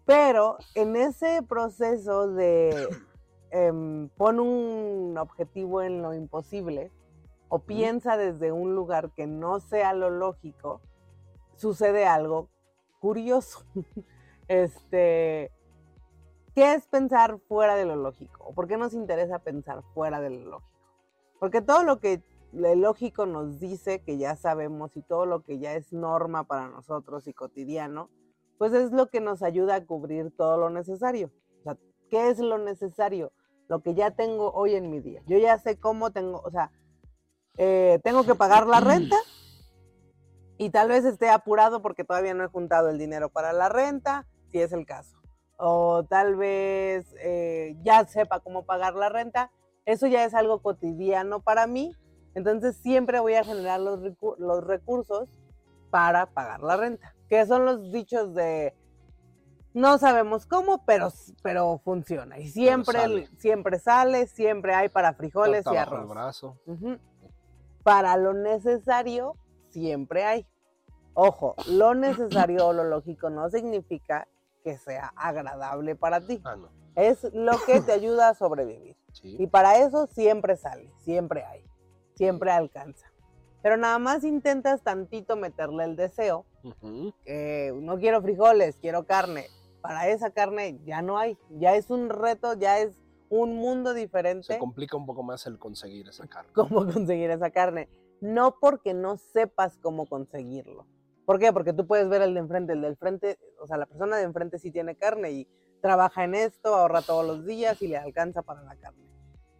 Pero 0.05 0.59
en 0.75 0.97
ese 0.97 1.43
proceso 1.49 2.27
de 2.27 2.89
em, 3.53 4.09
pon 4.17 4.41
un 4.41 5.17
objetivo 5.17 5.81
en 5.81 6.03
lo 6.03 6.13
imposible 6.13 6.91
o 7.49 7.61
piensa 7.61 8.17
desde 8.17 8.51
un 8.51 8.75
lugar 8.75 9.13
que 9.13 9.29
no 9.29 9.61
sea 9.61 9.93
lo 9.95 10.11
lógico, 10.11 10.81
sucede 11.55 12.05
algo 12.05 12.49
curioso. 12.99 13.65
este, 14.49 15.53
¿qué 16.55 16.75
es 16.75 16.87
pensar 16.87 17.39
fuera 17.49 17.77
de 17.77 17.85
lo 17.85 17.97
lógico? 17.97 18.45
¿O 18.45 18.55
por 18.55 18.69
qué 18.69 18.77
nos 18.77 18.95
interesa 18.95 19.39
pensar 19.39 19.83
fuera 19.95 20.21
de 20.21 20.31
lo 20.31 20.51
lógico? 20.51 20.81
Porque 21.39 21.61
todo 21.61 21.83
lo 21.85 21.99
que 21.99 22.23
lo 22.53 22.75
lógico 22.75 23.27
nos 23.27 23.59
dice 23.59 24.03
que 24.03 24.19
ya 24.19 24.37
sabemos 24.37 24.97
y 24.97 25.03
todo 25.03 25.27
lo 25.27 25.43
que 25.43 25.59
ya 25.59 25.75
es 25.75 25.93
norma 25.93 26.45
para 26.45 26.69
nosotros 26.69 27.27
y 27.27 27.33
cotidiano, 27.33 28.11
pues 28.59 28.73
es 28.75 28.93
lo 28.93 29.09
que 29.09 29.21
nos 29.21 29.43
ayuda 29.43 29.77
a 29.77 29.85
cubrir 29.85 30.31
todo 30.37 30.59
lo 30.59 30.71
necesario. 30.71 31.31
O 31.61 31.63
sea, 31.63 31.79
¿qué 32.11 32.29
es 32.29 32.39
lo 32.39 32.59
necesario? 32.59 33.33
Lo 33.69 33.81
que 33.81 33.95
ya 33.95 34.11
tengo 34.11 34.53
hoy 34.53 34.75
en 34.75 34.91
mi 34.91 35.01
día. 35.01 35.23
Yo 35.27 35.39
ya 35.39 35.59
sé 35.59 35.81
cómo 35.81 36.11
tengo, 36.11 36.43
o 36.45 36.51
sea, 36.51 36.71
eh, 37.57 38.01
tengo 38.05 38.25
que 38.25 38.35
pagar 38.35 38.67
la 38.67 38.81
renta 38.81 39.17
y 40.59 40.71
tal 40.71 40.89
vez 40.89 41.05
esté 41.05 41.31
apurado 41.31 41.81
porque 41.81 42.05
todavía 42.05 42.35
no 42.35 42.45
he 42.45 42.49
juntado 42.49 42.91
el 42.91 42.99
dinero 42.99 43.31
para 43.31 43.53
la 43.53 43.69
renta, 43.69 44.27
si 44.51 44.61
es 44.61 44.73
el 44.73 44.85
caso. 44.85 45.22
O 45.65 46.05
tal 46.09 46.35
vez 46.35 47.07
eh, 47.21 47.77
ya 47.83 48.05
sepa 48.05 48.41
cómo 48.41 48.65
pagar 48.65 48.95
la 48.95 49.09
renta. 49.09 49.53
Eso 49.87 50.09
ya 50.09 50.25
es 50.25 50.35
algo 50.35 50.61
cotidiano 50.61 51.39
para 51.41 51.69
mí. 51.69 51.93
Entonces 52.35 52.77
siempre 52.77 53.21
voy 53.21 53.35
a 53.35 53.45
generar 53.45 53.79
los, 53.79 54.01
los 54.39 54.65
recursos 54.65 55.29
para 55.91 56.27
pagar 56.27 56.63
la 56.63 56.77
renta. 56.77 57.15
Que 57.29 57.47
son 57.47 57.65
los 57.65 57.93
dichos 57.93 58.35
de 58.35 58.75
no 59.73 59.99
sabemos 59.99 60.47
cómo, 60.47 60.85
pero, 60.85 61.13
pero 61.43 61.81
funciona. 61.85 62.39
Y 62.39 62.49
siempre, 62.49 62.99
sale. 62.99 63.29
siempre 63.39 63.79
sale, 63.79 64.27
siempre 64.27 64.75
hay 64.75 64.89
para 64.89 65.15
frijoles 65.15 65.65
y 65.73 65.77
arroz. 65.77 66.09
brazo. 66.09 66.59
Ujú. 66.67 66.99
Para 67.83 68.17
lo 68.17 68.35
necesario, 68.35 69.37
siempre 69.71 70.25
hay. 70.25 70.47
Ojo, 71.15 71.55
lo 71.69 71.95
necesario 71.95 72.67
o 72.67 72.73
lo 72.73 72.85
lógico 72.85 73.31
no 73.31 73.49
significa 73.49 74.27
que 74.63 74.79
sea 74.79 75.13
agradable 75.17 75.95
para 75.97 76.21
ti. 76.27 76.41
Ah, 76.45 76.57
no. 76.57 76.69
Es 76.95 77.25
lo 77.33 77.53
que 77.67 77.81
te 77.81 77.93
ayuda 77.93 78.31
a 78.31 78.35
sobrevivir. 78.35 78.97
Sí. 79.13 79.37
Y 79.39 79.47
para 79.47 79.77
eso 79.77 80.07
siempre 80.07 80.57
sale, 80.57 80.91
siempre 81.01 81.45
hay, 81.45 81.63
siempre 82.15 82.51
alcanza. 82.51 83.13
Pero 83.63 83.77
nada 83.77 83.99
más 83.99 84.25
intentas 84.25 84.81
tantito 84.83 85.37
meterle 85.37 85.85
el 85.85 85.97
deseo, 85.97 86.47
Ujú. 86.65 87.13
que 87.23 87.75
no 87.77 87.99
quiero 87.99 88.23
frijoles, 88.23 88.79
quiero 88.81 89.05
carne. 89.05 89.49
para 89.83 90.09
esa 90.09 90.31
carne 90.31 90.81
ya 90.87 91.03
no 91.03 91.19
hay, 91.19 91.37
ya 91.51 91.75
es 91.75 91.91
un 91.91 92.09
reto, 92.09 92.55
ya 92.55 92.79
es 92.79 92.97
un 93.29 93.57
mundo 93.57 93.93
diferente. 93.93 94.47
Se 94.55 94.59
complica 94.59 94.97
un 94.97 95.05
poco 95.05 95.23
más 95.23 95.47
el 95.47 95.59
conseguir 95.59 96.09
esa 96.09 96.27
carne. 96.27 96.51
Cómo 96.55 96.87
conseguir 96.87 97.31
esa 97.31 97.51
carne. 97.51 97.91
No 98.23 98.57
porque 98.61 98.95
no 98.95 99.19
sepas 99.19 99.77
cómo 99.77 100.07
conseguirlo. 100.07 100.87
¿Por 101.25 101.39
qué? 101.39 101.53
Porque 101.53 101.73
tú 101.73 101.87
puedes 101.87 102.09
ver 102.09 102.23
el 102.23 102.35
de 102.35 102.41
enfrente, 102.41 102.73
el 102.73 102.81
del 102.81 102.97
frente, 102.97 103.39
o 103.61 103.67
sea, 103.67 103.77
la 103.77 103.87
persona 103.87 104.17
de 104.17 104.25
enfrente 104.25 104.59
sí 104.59 104.71
tiene 104.71 104.97
carne 104.97 105.31
y 105.31 105.49
trabaja 105.81 106.25
en 106.25 106.35
esto, 106.35 106.75
ahorra 106.75 107.03
todos 107.03 107.27
los 107.27 107.45
días 107.45 107.81
y 107.83 107.89
le 107.89 107.97
alcanza 107.97 108.43
para 108.43 108.63
la 108.63 108.77
carne. 108.77 109.05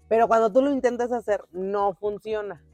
Pero 0.09 0.29
cuando 0.29 0.53
tú 0.53 0.63
lo 0.63 0.71
intentas 0.71 1.13
hacer, 1.13 1.45
no 1.53 1.95
funciona. 1.95 2.65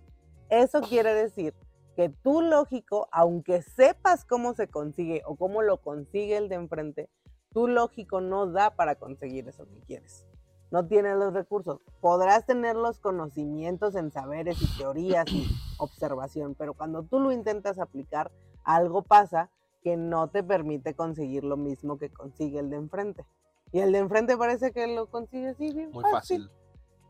Eso 0.51 0.81
quiere 0.81 1.15
decir 1.15 1.55
que 1.97 2.09
tú 2.09 2.43
lógico, 2.43 3.09
aunque 3.11 3.63
sepas 3.63 4.25
cómo 4.25 4.55
se 4.55 4.69
consigue 4.69 5.23
o 5.27 5.37
cómo 5.37 5.63
lo 5.63 5.81
consigue 5.81 6.37
el 6.37 6.49
de 6.49 6.55
enfrente, 6.55 7.11
tu 7.53 7.67
lógico 7.67 8.21
no 8.21 8.47
da 8.47 8.71
para 8.77 8.95
conseguir 8.95 9.49
eso 9.49 9.67
que 9.67 9.81
quieres. 9.81 10.28
No 10.71 10.87
tienes 10.87 11.17
los 11.17 11.33
recursos. 11.33 11.81
Podrás 12.01 12.45
tener 12.45 12.77
los 12.77 12.99
conocimientos 12.99 13.95
en 13.95 14.11
saberes 14.11 14.61
y 14.61 14.79
teorías 14.79 15.27
y 15.33 15.47
observación, 15.79 16.55
pero 16.55 16.75
cuando 16.75 17.03
tú 17.03 17.21
lo 17.21 17.33
intentas 17.33 17.79
aplicar, 17.79 18.31
algo 18.65 19.03
pasa 19.03 19.51
que 19.83 19.97
no 19.97 20.29
te 20.29 20.43
permite 20.43 20.95
conseguir 20.95 21.45
lo 21.45 21.57
mismo 21.57 21.99
que 21.99 22.11
consigue 22.11 22.59
el 22.59 22.71
de 22.71 22.77
enfrente. 22.77 23.25
Y 23.73 23.81
el 23.81 23.93
de 23.93 23.99
enfrente 23.99 24.37
parece 24.37 24.73
que 24.73 24.87
lo 24.87 25.07
consigue 25.07 25.49
así 25.49 25.73
bien 25.73 25.91
Muy 25.91 26.05
fácil. 26.11 26.51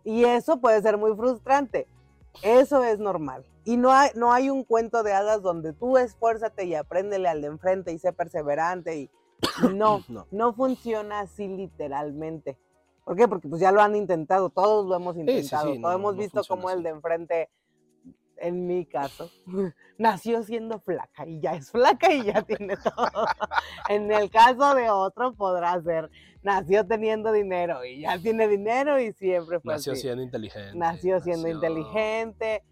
Y 0.04 0.24
eso 0.24 0.60
puede 0.60 0.80
ser 0.82 0.96
muy 0.96 1.14
frustrante. 1.16 1.86
Eso 2.42 2.84
es 2.84 2.98
normal. 2.98 3.44
Y 3.64 3.76
no 3.76 3.92
hay, 3.92 4.10
no 4.14 4.32
hay 4.32 4.50
un 4.50 4.64
cuento 4.64 5.02
de 5.02 5.12
hadas 5.12 5.42
donde 5.42 5.72
tú 5.72 5.98
esfuérzate 5.98 6.64
y 6.64 6.74
apréndele 6.74 7.28
al 7.28 7.42
de 7.42 7.48
enfrente 7.48 7.92
y 7.92 7.98
sé 7.98 8.12
perseverante 8.12 8.96
y 8.96 9.10
no, 9.74 10.02
No. 10.08 10.26
no 10.30 10.52
funciona 10.54 11.20
así 11.20 11.48
literalmente. 11.48 12.58
¿Por 13.08 13.16
qué? 13.16 13.26
Porque 13.26 13.48
pues 13.48 13.58
ya 13.62 13.72
lo 13.72 13.80
han 13.80 13.96
intentado, 13.96 14.50
todos 14.50 14.84
lo 14.84 14.94
hemos 14.96 15.14
sí, 15.14 15.20
intentado, 15.22 15.72
sí, 15.72 15.80
todos 15.80 15.92
no, 15.94 15.98
hemos 15.98 16.14
no 16.14 16.20
visto 16.20 16.42
cómo 16.46 16.68
el 16.68 16.82
de 16.82 16.90
enfrente, 16.90 17.48
en 18.36 18.66
mi 18.66 18.84
caso, 18.84 19.30
nació 19.98 20.42
siendo 20.42 20.78
flaca 20.80 21.26
y 21.26 21.40
ya 21.40 21.54
es 21.54 21.70
flaca 21.70 22.12
y 22.12 22.24
ya 22.24 22.42
tiene 22.42 22.76
todo. 22.84 23.24
en 23.88 24.12
el 24.12 24.30
caso 24.30 24.74
de 24.74 24.90
otro 24.90 25.32
podrá 25.32 25.80
ser, 25.82 26.10
nació 26.42 26.86
teniendo 26.86 27.32
dinero 27.32 27.82
y 27.82 28.02
ya 28.02 28.18
tiene 28.18 28.46
dinero 28.46 29.00
y 29.00 29.14
siempre 29.14 29.58
fue 29.60 29.72
Nació 29.72 29.94
así. 29.94 30.02
siendo 30.02 30.22
inteligente. 30.22 30.76
nació 30.76 31.18
siendo 31.20 31.48
nació- 31.48 31.54
inteligente. 31.54 32.62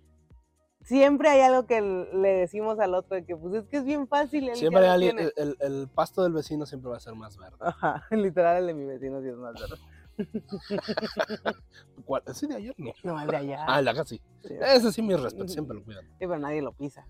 Siempre 0.82 1.30
hay 1.30 1.40
algo 1.40 1.66
que 1.66 1.80
le 1.80 2.28
decimos 2.34 2.78
al 2.78 2.94
otro 2.94 3.16
de 3.16 3.24
que 3.24 3.34
pues 3.36 3.54
es 3.54 3.66
que 3.68 3.78
es 3.78 3.84
bien 3.84 4.06
fácil. 4.06 4.50
él 4.50 4.56
Siempre 4.56 4.86
hay 4.86 5.08
el, 5.08 5.32
el- 5.34 5.56
el 5.58 5.88
pasto 5.88 6.22
del 6.22 6.32
vecino 6.34 6.64
siempre 6.66 6.90
va 6.90 6.98
a 6.98 7.00
ser 7.00 7.14
más 7.14 7.38
verde. 7.38 7.56
Ajá, 7.60 8.04
literal 8.12 8.58
el 8.58 8.66
de 8.66 8.74
mi 8.74 8.84
vecino 8.84 9.20
sí 9.22 9.28
es 9.28 9.34
más 9.36 9.54
verde. 9.54 9.76
¿Cuál? 12.04 12.22
¿Ese 12.26 12.46
de 12.46 12.54
ayer? 12.56 12.74
No. 12.78 12.92
No, 13.02 13.20
el 13.20 13.28
de 13.28 13.36
allá. 13.36 13.64
Ah, 13.68 13.78
el 13.78 13.84
de 13.84 13.90
acá 13.90 14.04
sí. 14.04 14.20
sí, 14.42 14.54
Ese 14.60 14.92
sí, 14.92 15.02
mi 15.02 15.14
respeto, 15.16 15.48
siempre 15.48 15.76
lo 15.76 15.84
cuidan. 15.84 16.04
Sí, 16.04 16.12
pero 16.20 16.38
nadie 16.38 16.62
lo 16.62 16.72
pisa. 16.72 17.06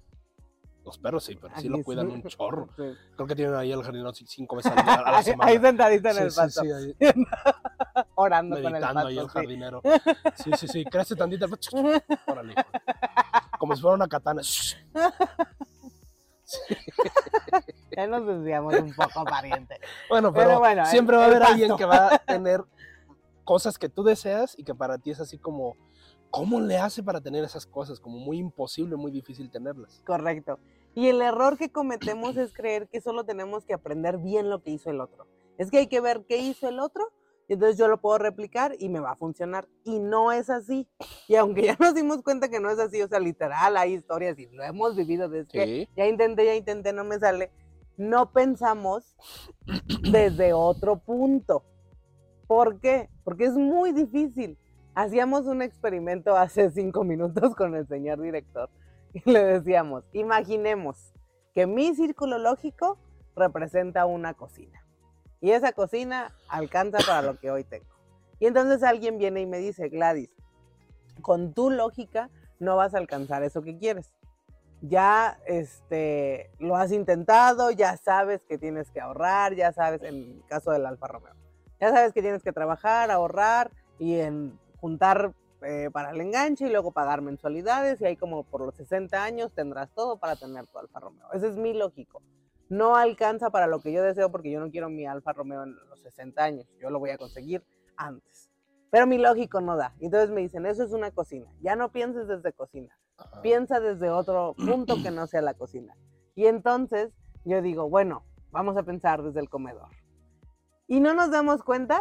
Los 0.85 0.99
perros 0.99 1.25
sí, 1.25 1.35
pero 1.35 1.53
sí 1.55 1.61
Aquí 1.61 1.69
lo 1.69 1.83
cuidan 1.83 2.09
un 2.09 2.23
chorro. 2.29 2.69
Sí. 2.77 2.85
Creo 3.17 3.27
que 3.27 3.35
tienen 3.35 3.55
ahí 3.57 3.73
el 3.73 3.83
jardinero 3.83 4.11
ci- 4.13 4.27
cinco 4.27 4.57
veces 4.57 4.73
al 4.73 4.85
día, 4.85 4.95
a 4.95 5.11
la 5.13 5.23
semana. 5.25 5.51
ahí 5.51 5.59
sentadito 5.59 6.09
en 6.11 6.19
el 6.19 6.33
pasto, 6.33 6.63
sí, 6.63 6.71
ahí 6.73 6.95
orando 8.15 8.57
con 8.57 8.67
el 8.67 8.73
meditando 8.73 9.07
ahí 9.07 9.19
el 9.19 9.25
pasto. 9.25 9.41
sí. 9.41 9.47
jardinero. 9.47 9.83
Sí, 10.37 10.51
sí, 10.57 10.69
sí, 10.69 10.85
crece 10.85 11.17
tantito. 11.17 11.47
Órale. 12.27 12.55
Como 13.59 13.75
si 13.75 13.83
fuera 13.83 13.97
una 13.97 14.07
katana. 14.09 14.43
Ya 17.97 18.07
nos 18.07 18.27
desviamos 18.27 18.75
un 18.75 18.95
poco, 18.95 19.25
pariente. 19.25 19.81
Bueno, 20.09 20.33
Pero 20.33 20.47
pero, 20.49 20.59
bueno, 20.61 20.83
el- 20.83 20.89
siempre 20.89 21.17
va 21.17 21.25
a 21.25 21.27
haber 21.27 21.43
alguien 21.43 21.69
pasto. 21.71 21.79
que 21.79 21.85
va 21.87 22.15
a 22.15 22.19
tener 22.19 22.63
cosas 23.47 23.79
que 23.79 23.89
tú 23.89 24.03
deseas 24.03 24.59
y 24.59 24.65
que 24.65 24.75
para 24.75 24.99
ti 24.99 25.13
es 25.13 25.21
así 25.21 25.39
como, 25.39 25.77
¿cómo 26.31 26.61
le 26.61 26.77
hace 26.77 27.03
para 27.03 27.21
tener 27.23 27.45
esas 27.45 27.65
cosas? 27.65 28.01
Como 28.01 28.19
muy 28.19 28.39
imposible, 28.39 28.97
muy 28.97 29.11
difícil 29.13 29.51
tenerlas. 29.51 30.03
Correcto. 30.05 30.59
Y 30.95 31.09
el 31.09 31.23
error 31.23 31.57
que 31.57 31.71
cometemos 31.71 32.37
es 32.37 32.53
creer 32.53 32.89
que 32.89 33.01
solo 33.01 33.25
tenemos 33.25 33.65
que 33.65 33.73
aprender 33.73 34.19
bien 34.19 34.51
lo 34.51 34.63
que 34.63 34.73
hizo 34.73 34.91
el 34.91 35.01
otro. 35.01 35.27
Es 35.57 35.71
que 35.71 35.79
hay 35.79 35.87
que 35.87 36.01
ver 36.01 36.27
qué 36.29 36.39
hizo 36.39 36.69
el 36.69 36.81
otro 36.81 37.13
y 37.49 37.53
entonces 37.53 37.79
yo 37.79 37.87
lo 37.87 38.01
puedo 38.01 38.19
replicar 38.19 38.75
y 38.79 38.89
me 38.89 38.99
va 38.99 39.13
a 39.13 39.17
funcionar. 39.17 39.69
Y 39.85 40.01
no 40.01 40.33
es 40.33 40.51
así. 40.51 40.89
Y 41.29 41.37
aunque 41.37 41.63
ya 41.63 41.77
nos 41.79 41.95
dimos 41.95 42.23
cuenta 42.23 42.49
que 42.49 42.59
no 42.61 42.69
es 42.71 42.79
así, 42.81 43.01
o 43.01 43.09
sea, 43.09 43.21
literal, 43.21 43.77
hay 43.77 43.95
historias 43.95 44.37
y 44.39 44.47
lo 44.47 44.65
hemos 44.65 44.97
vivido 44.97 45.29
desde 45.29 45.47
que 45.49 45.65
Sí. 45.65 45.89
ya 45.97 46.07
intenté, 46.09 46.45
ya 46.45 46.55
intenté, 46.57 46.93
no 46.93 47.05
me 47.05 47.19
sale. 47.19 47.53
No 47.97 48.33
pensamos 48.33 49.15
desde 50.11 50.53
otro 50.53 50.99
punto. 50.99 51.63
¿Por 52.47 52.81
qué? 52.81 53.09
Porque 53.25 53.45
es 53.45 53.55
muy 53.55 53.93
difícil. 53.93 54.59
Hacíamos 54.95 55.47
un 55.47 55.63
experimento 55.63 56.37
hace 56.37 56.71
cinco 56.71 57.05
minutos 57.05 57.55
con 57.55 57.75
el 57.75 57.87
señor 57.87 58.21
director 58.21 58.71
y 59.13 59.31
le 59.31 59.45
decíamos, 59.45 60.05
imaginemos 60.13 61.13
que 61.55 61.67
mi 61.67 61.95
círculo 61.95 62.39
lógico 62.39 62.99
representa 63.35 64.07
una 64.07 64.35
cocina 64.35 64.87
y 65.41 65.51
esa 65.51 65.73
cocina 65.73 66.35
alcanza 66.49 66.99
para 67.07 67.23
lo 67.23 67.39
que 67.39 67.51
hoy 67.51 67.65
tengo. 67.65 67.87
Y 68.39 68.47
entonces 68.47 68.83
alguien 68.83 69.19
viene 69.19 69.41
y 69.41 69.47
me 69.47 69.59
dice, 69.59 69.89
Gladys, 69.89 70.31
con 71.23 71.55
tu 71.55 71.71
lógica 71.71 72.31
no 72.59 72.77
vas 72.77 72.95
a 72.95 72.99
alcanzar 72.99 73.43
eso 73.43 73.63
que 73.63 73.79
quieres. 73.79 74.13
Ya 74.83 75.39
este, 75.47 76.51
lo 76.59 76.77
has 76.77 76.93
intentado, 76.93 77.71
ya 77.71 77.97
sabes 77.97 78.43
que 78.45 78.59
tienes 78.59 78.91
que 78.91 79.01
ahorrar, 79.01 79.55
ya 79.55 79.73
sabes, 79.73 80.03
en 80.03 80.15
el 80.15 80.43
caso 80.49 80.71
del 80.71 80.85
Alfa 80.85 81.07
Romeo, 81.07 81.35
ya 81.81 81.91
sabes 81.91 82.13
que 82.13 82.23
tienes 82.23 82.43
que 82.43 82.53
trabajar, 82.53 83.11
ahorrar 83.11 83.71
y 83.99 84.15
en 84.15 84.59
juntar 84.81 85.33
eh, 85.63 85.91
para 85.93 86.11
el 86.11 86.21
enganche 86.21 86.67
y 86.67 86.71
luego 86.71 86.93
pagar 86.93 87.23
mensualidades 87.23 88.01
y 88.01 88.05
ahí 88.05 88.17
como 88.17 88.45
por 88.45 88.61
los 88.61 88.75
60 88.77 89.23
años 89.23 89.53
tendrás 89.53 89.91
todo 89.91 90.19
para 90.19 90.37
tener 90.37 90.67
tu 90.67 90.79
Alfa 90.79 91.01
Romeo. 91.01 91.27
Ese 91.33 91.49
es 91.49 91.57
mi 91.57 91.73
lógico. 91.73 92.23
No 92.69 92.97
alcanza 92.97 93.51
para 93.51 93.67
lo 93.67 93.81
que 93.81 93.93
yo 93.93 94.03
deseo 94.03 94.31
porque 94.31 94.51
yo 94.51 94.61
no 94.61 94.71
quiero 94.71 94.89
mi 94.91 95.07
Alfa 95.07 95.33
Romeo 95.33 95.63
en 95.63 95.77
los 95.89 96.01
60 96.01 96.43
años. 96.43 96.67
Yo 96.81 96.91
lo 96.91 96.99
voy 96.99 97.11
a 97.11 97.19
conseguir 97.19 97.65
antes. 97.97 98.51
Pero 98.91 99.07
mi 99.07 99.19
lógico 99.19 99.61
no 99.61 99.77
da. 99.77 99.95
Entonces 100.01 100.31
me 100.31 100.41
dicen, 100.41 100.67
eso 100.67 100.85
es 100.85 100.93
una 100.93 101.11
cocina. 101.11 101.51
Ya 101.61 101.77
no 101.77 101.91
pienses 101.91 102.29
desde 102.29 102.53
cocina. 102.53 102.97
Ajá. 103.19 103.41
Piensa 103.43 103.81
desde 103.81 104.11
otro 104.11 104.55
punto 104.55 104.97
que 105.03 105.11
no 105.11 105.27
sea 105.27 105.43
la 105.43 105.55
cocina. 105.55 105.97
Y 106.35 106.47
entonces 106.47 107.13
yo 107.45 107.63
digo, 107.63 107.89
bueno, 107.89 108.25
vamos 108.51 108.77
a 108.77 108.83
pensar 108.83 109.23
desde 109.23 109.41
el 109.41 109.49
comedor. 109.49 109.89
Y 110.89 111.01
no 111.01 111.15
nos 111.15 111.31
damos 111.31 111.63
cuenta 111.63 112.01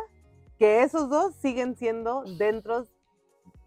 que 0.60 0.84
esos 0.84 1.10
dos 1.10 1.36
siguen 1.36 1.76
siendo 1.76 2.24
dentro, 2.38 2.86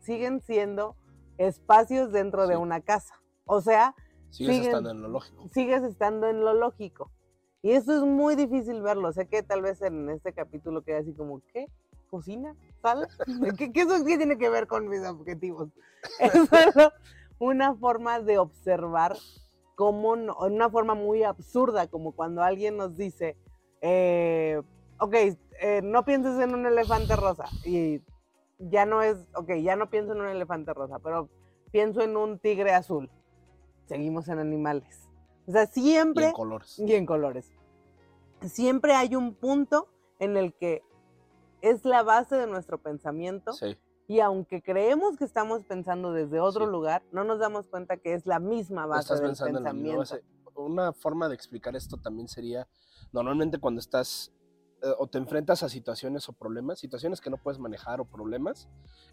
siguen 0.01 0.41
siendo 0.41 0.97
espacios 1.39 2.13
dentro 2.13 2.47
de 2.47 2.57
una 2.57 2.81
casa. 2.81 3.15
O 3.47 3.61
sea, 3.61 3.95
Sigues 4.31 4.57
siguen- 4.57 4.67
estando 4.69 4.91
en 4.91 5.03
lo 5.03 5.09
lógico. 5.09 5.49
sigues 5.53 5.83
estando 5.83 6.29
en 6.29 6.41
lo 6.45 6.55
lógico. 6.55 7.11
Y 7.63 7.73
eso 7.73 7.95
es 7.97 8.03
muy 8.03 8.37
difícil 8.37 8.81
verlo. 8.83 9.13
Sé 9.13 9.27
que 9.27 9.43
tal 9.43 9.63
vez 9.63 9.83
en 9.83 10.09
este 10.11 10.33
capítulo 10.33 10.83
queda 10.83 10.99
así 10.99 11.13
como, 11.15 11.41
¿qué? 11.53 11.67
¿Cocina? 12.11 12.55
¿Sala? 12.81 13.09
¿Qué, 13.59 13.73
qué, 13.73 13.81
eso 13.83 14.05
qué 14.05 14.17
tiene 14.17 14.39
que 14.39 14.49
ver 14.49 14.67
con 14.67 14.89
mis 14.89 15.05
objetivos? 15.07 15.69
Es 16.21 16.33
solo 16.33 16.93
una 17.41 17.75
forma 17.75 18.21
de 18.21 18.39
observar 18.39 19.17
cómo, 19.75 20.15
no- 20.17 20.37
una 20.39 20.71
forma 20.71 20.95
muy 20.95 21.25
absurda, 21.25 21.89
como 21.89 22.13
cuando 22.13 22.43
alguien 22.43 22.77
nos 22.77 22.97
dice, 22.97 23.37
eh, 23.81 24.63
ok, 25.01 25.15
eh, 25.61 25.81
no 25.83 26.05
pienses 26.05 26.39
en 26.41 26.55
un 26.55 26.67
elefante 26.67 27.17
rosa. 27.17 27.45
Y 27.65 28.01
ya 28.59 28.87
no 28.87 29.03
es, 29.03 29.17
ok, 29.35 29.53
ya 29.63 29.77
no 29.77 29.91
pienso 29.91 30.13
en 30.13 30.21
un 30.21 30.29
elefante 30.29 30.73
rosa, 30.75 30.99
pero 30.99 31.29
pienso 31.71 32.01
en 32.03 32.17
un 32.17 32.39
tigre 32.39 32.73
azul. 32.75 33.11
Seguimos 33.87 34.29
en 34.29 34.39
animales. 34.39 35.09
O 35.47 35.53
sea, 35.53 35.65
Y 35.65 35.67
siempre 35.69 36.27
en 36.27 36.33
colores. 36.33 36.79
y 36.79 36.93
en 36.95 37.07
colores. 37.07 37.51
Siempre 38.43 38.95
hay 38.95 39.17
un 39.17 39.35
punto 39.35 39.89
en 40.19 40.37
el 40.37 40.55
que 40.55 40.83
es 41.61 41.85
la 41.85 42.03
base 42.03 42.37
de 42.37 42.47
nuestro 42.47 42.79
pensamiento 42.79 43.53
Sí. 43.53 43.77
y 44.07 44.21
aunque 44.21 44.63
creemos 44.63 45.17
que 45.17 45.25
estamos 45.25 45.65
pensando 45.65 46.13
desde 46.13 46.39
otro 46.39 46.67
Sí. 46.67 46.71
lugar, 46.71 47.03
no 47.13 47.25
nos 47.25 47.39
damos 47.41 47.67
cuenta 47.67 47.97
que 47.97 48.15
es 48.15 48.27
la 48.27 48.39
misma 48.39 48.87
base 48.87 49.01
estás 49.03 49.21
del 49.21 49.29
pensando 49.31 49.59
en 49.59 49.65
la 49.65 49.73
misma 49.73 49.99
pensamiento. 49.99 50.27
base. 50.29 50.39
Una 50.61 50.93
forma 50.93 51.29
de 51.29 51.35
explicar 51.37 51.75
esto 51.77 51.97
también 51.99 52.29
sería, 52.29 52.67
normalmente 53.13 53.59
cuando 53.59 53.81
estás 53.81 54.33
eh, 54.83 54.95
o 54.99 55.09
te 55.09 55.19
enfrentas 55.19 55.63
a 55.63 55.69
situaciones 55.69 56.29
o 56.29 56.33
problemas, 56.33 56.79
situaciones 56.79 57.21
que 57.21 57.31
no 57.31 57.37
puedes 57.37 57.59
manejar 57.59 58.01
o 58.01 58.05
problemas, 58.05 58.69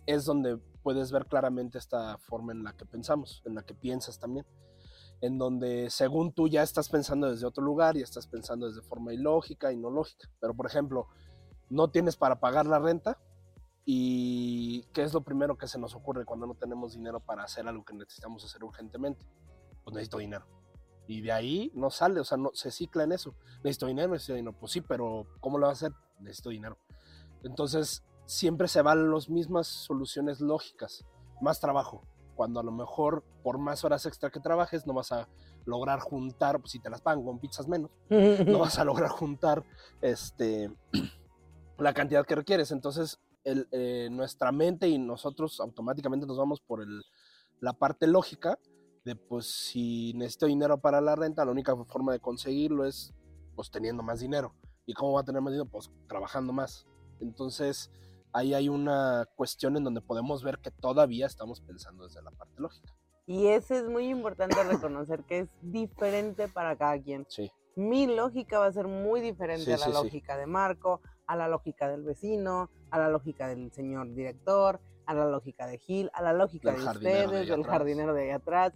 es 0.06 0.26
donde 0.26 0.58
puedes 0.84 1.12
ver 1.12 1.26
claramente 1.26 1.78
esta 1.78 2.18
forma 2.18 2.54
en 2.54 2.64
la 2.64 2.74
que 2.74 2.86
pensamos, 2.86 3.42
en 3.46 3.56
la 3.56 3.64
que 3.64 3.74
piensas 3.74 4.20
también. 4.20 4.46
En 5.22 5.38
donde 5.38 5.90
según 5.90 6.34
tú 6.34 6.48
ya 6.48 6.62
estás 6.62 6.90
pensando 6.90 7.32
desde 7.32 7.48
otro 7.48 7.64
lugar 7.64 7.98
y 7.98 8.02
estás 8.02 8.28
pensando 8.28 8.68
desde 8.68 8.82
forma 8.82 9.14
ilógica 9.14 9.72
y 9.72 9.78
no 9.78 9.90
lógica. 9.90 10.30
Pero 10.40 10.54
por 10.54 10.68
ejemplo, 10.68 11.08
no 11.70 11.90
tienes 11.90 12.16
para 12.16 12.40
pagar 12.40 12.66
la 12.68 12.80
renta 12.80 13.18
y 13.86 14.84
¿qué 14.94 15.04
es 15.04 15.14
lo 15.14 15.22
primero 15.22 15.58
que 15.58 15.68
se 15.68 15.80
nos 15.80 15.96
ocurre 15.96 16.26
cuando 16.26 16.46
no 16.48 16.56
tenemos 16.56 16.94
dinero 16.94 17.20
para 17.20 17.44
hacer 17.44 17.68
algo 17.68 17.86
que 17.86 17.94
necesitamos 17.94 18.44
hacer 18.44 18.64
urgentemente? 18.64 19.26
Pues 19.84 19.94
necesito 19.94 20.18
dinero. 20.18 20.46
Y 21.08 21.22
de 21.22 21.32
ahí 21.32 21.72
no 21.76 21.90
sale, 21.90 22.20
o 22.20 22.24
sea, 22.24 22.38
no, 22.38 22.52
se 22.54 22.72
cicla 22.72 23.04
en 23.04 23.12
eso. 23.12 23.36
Necesito 23.64 23.88
dinero, 23.88 24.12
necesito 24.14 24.36
dinero. 24.36 24.56
Pues 24.60 24.72
sí, 24.72 24.82
pero 24.82 25.28
¿cómo 25.40 25.58
lo 25.58 25.66
va 25.66 25.72
a 25.72 25.74
hacer? 25.74 25.92
Necesito 26.20 26.50
dinero. 26.50 26.78
Entonces, 27.44 28.04
siempre 28.26 28.68
se 28.68 28.82
van 28.82 29.12
las 29.12 29.30
mismas 29.30 29.68
soluciones 29.68 30.42
lógicas. 30.42 31.06
Más 31.42 31.60
trabajo. 31.60 32.04
Cuando 32.36 32.60
a 32.60 32.64
lo 32.64 32.72
mejor 32.72 33.24
por 33.44 33.58
más 33.58 33.86
horas 33.86 34.06
extra 34.06 34.30
que 34.30 34.40
trabajes 34.40 34.86
no 34.86 34.94
vas 34.94 35.12
a 35.12 35.30
lograr 35.66 36.00
juntar, 36.00 36.60
pues 36.60 36.72
si 36.72 36.80
te 36.80 36.90
las 36.90 37.02
pagan 37.02 37.24
con 37.24 37.40
pizzas 37.40 37.68
menos, 37.68 37.92
no 38.10 38.60
vas 38.60 38.78
a 38.78 38.84
lograr 38.86 39.10
juntar 39.10 39.64
este, 40.02 40.72
la 41.78 41.94
cantidad 41.94 42.26
que 42.26 42.36
requieres. 42.36 42.72
Entonces, 42.72 43.20
el, 43.44 43.68
eh, 43.72 44.10
nuestra 44.12 44.52
mente 44.52 44.90
y 44.90 44.98
nosotros 44.98 45.60
automáticamente 45.60 46.26
nos 46.26 46.38
vamos 46.38 46.60
por 46.60 46.82
el, 46.82 47.04
la 47.62 47.74
parte 47.74 48.08
lógica 48.08 48.60
de 49.06 49.16
pues 49.16 49.46
si 49.46 50.14
necesito 50.16 50.48
dinero 50.48 50.80
para 50.80 51.00
la 51.00 51.16
renta, 51.16 51.46
la 51.46 51.52
única 51.52 51.76
forma 51.86 52.12
de 52.12 52.20
conseguirlo 52.20 52.86
es 52.86 53.14
pues 53.56 53.70
teniendo 53.72 54.04
más 54.04 54.20
dinero. 54.20 54.54
¿Y 54.88 54.94
cómo 54.94 55.14
va 55.14 55.22
a 55.22 55.24
tener 55.24 55.42
más 55.42 55.54
dinero? 55.54 55.70
Pues 55.70 55.90
trabajando 56.08 56.52
más. 56.52 56.86
Entonces, 57.22 57.92
ahí 58.34 58.54
hay 58.54 58.68
una 58.68 59.28
cuestión 59.36 59.78
en 59.78 59.84
donde 59.84 60.02
podemos 60.02 60.44
ver 60.44 60.58
que 60.60 60.72
todavía 60.72 61.28
estamos 61.28 61.62
pensando 61.62 62.04
desde 62.06 62.22
la 62.22 62.32
parte 62.32 62.60
lógica. 62.60 62.94
Y 63.28 63.48
eso 63.48 63.76
es 63.76 63.86
muy 63.88 64.08
importante 64.10 64.56
reconocer 64.64 65.24
que 65.24 65.40
es 65.40 65.50
diferente 65.62 66.48
para 66.48 66.76
cada 66.76 67.00
quien. 67.02 67.26
Sí. 67.30 67.52
Mi 67.76 68.08
lógica 68.08 68.60
va 68.60 68.68
a 68.68 68.72
ser 68.72 68.88
muy 68.88 69.22
diferente 69.22 69.66
Sí, 69.66 69.72
a 69.72 69.78
la 69.78 69.86
sí, 69.86 69.92
lógica 69.92 70.38
de 70.38 70.46
Marco, 70.48 71.02
a 71.28 71.36
la 71.36 71.48
lógica 71.48 71.90
del 71.90 72.04
vecino, 72.04 72.70
a 72.90 73.00
la 73.00 73.10
lógica 73.10 73.48
del 73.48 73.72
señor 73.72 74.14
director, 74.14 74.80
a 75.06 75.14
la 75.14 75.26
lógica 75.28 75.68
de 75.68 75.78
Gil, 75.78 76.10
a 76.14 76.22
la 76.22 76.34
lógica 76.34 76.72
Del 76.72 76.80
de 76.80 76.86
de 76.86 76.92
ustedes, 76.92 77.32
ahí 77.32 77.46
del 77.46 77.60
atrás. 77.60 77.68
jardinero 77.68 78.14
de 78.14 78.24
ahí 78.24 78.30
atrás. 78.32 78.74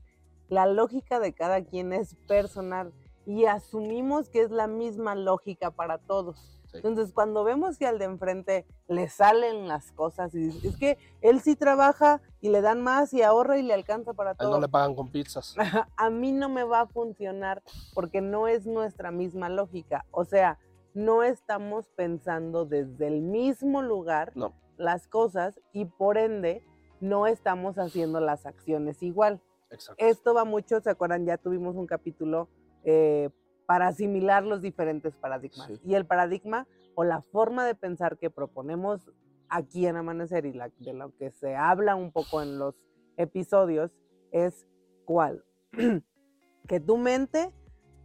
La 0.50 0.66
lógica 0.66 1.20
de 1.20 1.34
cada 1.34 1.64
quien 1.64 1.94
es 1.94 2.16
personal 2.28 2.94
y 3.26 3.46
asumimos 3.46 4.30
que 4.30 4.42
es 4.42 4.52
la 4.52 4.68
misma 4.68 5.16
lógica 5.16 5.72
para 5.72 5.98
todos. 6.00 6.56
Sí. 6.72 6.78
Entonces, 6.78 7.14
cuando 7.14 7.44
vemos 7.44 7.78
que 7.80 7.88
al 7.88 7.98
de 7.98 8.06
enfrente 8.06 8.66
le 8.88 9.10
salen 9.10 9.68
las 9.68 9.92
cosas 9.92 10.34
y 10.36 10.50
es 10.68 10.78
que 10.78 10.98
él 11.22 11.42
sí 11.42 11.56
trabaja 11.56 12.22
y 12.42 12.50
le 12.50 12.62
dan 12.62 12.82
más 12.82 13.12
y 13.14 13.24
ahorra 13.24 13.58
y 13.58 13.64
le 13.64 13.74
alcanza 13.74 14.14
para 14.14 14.32
A 14.32 14.34
él 14.34 14.38
todo. 14.40 14.52
no 14.52 14.62
le 14.62 14.70
pagan 14.70 14.94
con 14.96 15.12
pizzas. 15.12 15.56
a 15.98 16.10
mí 16.12 16.32
no 16.32 16.48
me 16.50 16.64
va 16.64 16.82
a 16.82 16.88
funcionar 16.88 17.64
porque 17.96 18.22
no 18.22 18.48
es 18.48 18.68
nuestra 18.68 19.10
misma 19.12 19.50
lógica. 19.50 20.06
O 20.12 20.26
sea, 20.26 20.60
no 20.94 21.24
estamos 21.24 21.90
pensando 21.96 22.66
desde 22.66 23.08
el 23.08 23.22
mismo 23.22 23.82
lugar 23.82 24.32
No. 24.36 24.54
las 24.78 25.08
cosas 25.08 25.60
y 25.74 25.86
por 25.86 26.18
ende 26.20 26.64
no 27.00 27.26
estamos 27.28 27.78
haciendo 27.80 28.20
las 28.20 28.46
acciones 28.46 29.02
igual. 29.02 29.42
Exacto. 29.72 30.04
Esto 30.06 30.34
va 30.34 30.46
mucho, 30.46 30.80
¿se 30.82 30.90
acuerdan? 30.90 31.26
Ya 31.26 31.38
tuvimos 31.38 31.76
un 31.76 31.88
capítulo 31.88 32.50
eh, 32.84 33.30
para 33.66 33.88
asimilar 33.88 34.44
los 34.44 34.62
diferentes 34.62 35.16
paradigmas. 35.16 35.68
Sí. 35.68 35.80
Y 35.86 35.96
el 35.96 36.06
paradigma 36.06 36.68
o 36.96 37.04
la 37.04 37.22
forma 37.22 37.66
de 37.66 37.76
pensar 37.76 38.18
que 38.18 38.30
proponemos 38.30 39.12
aquí 39.50 39.86
en 39.86 39.96
Amanecer 39.96 40.46
y 40.46 40.54
la- 40.54 40.72
de 40.80 40.94
lo 40.94 41.16
que 41.18 41.32
se 41.32 41.56
habla 41.56 41.96
un 41.96 42.12
poco 42.12 42.42
en 42.42 42.58
los 42.58 42.76
episodios 43.18 43.92
es 44.32 44.66
cuál. 45.06 45.44
que 46.68 46.80
tu 46.80 46.98
mente, 46.98 47.52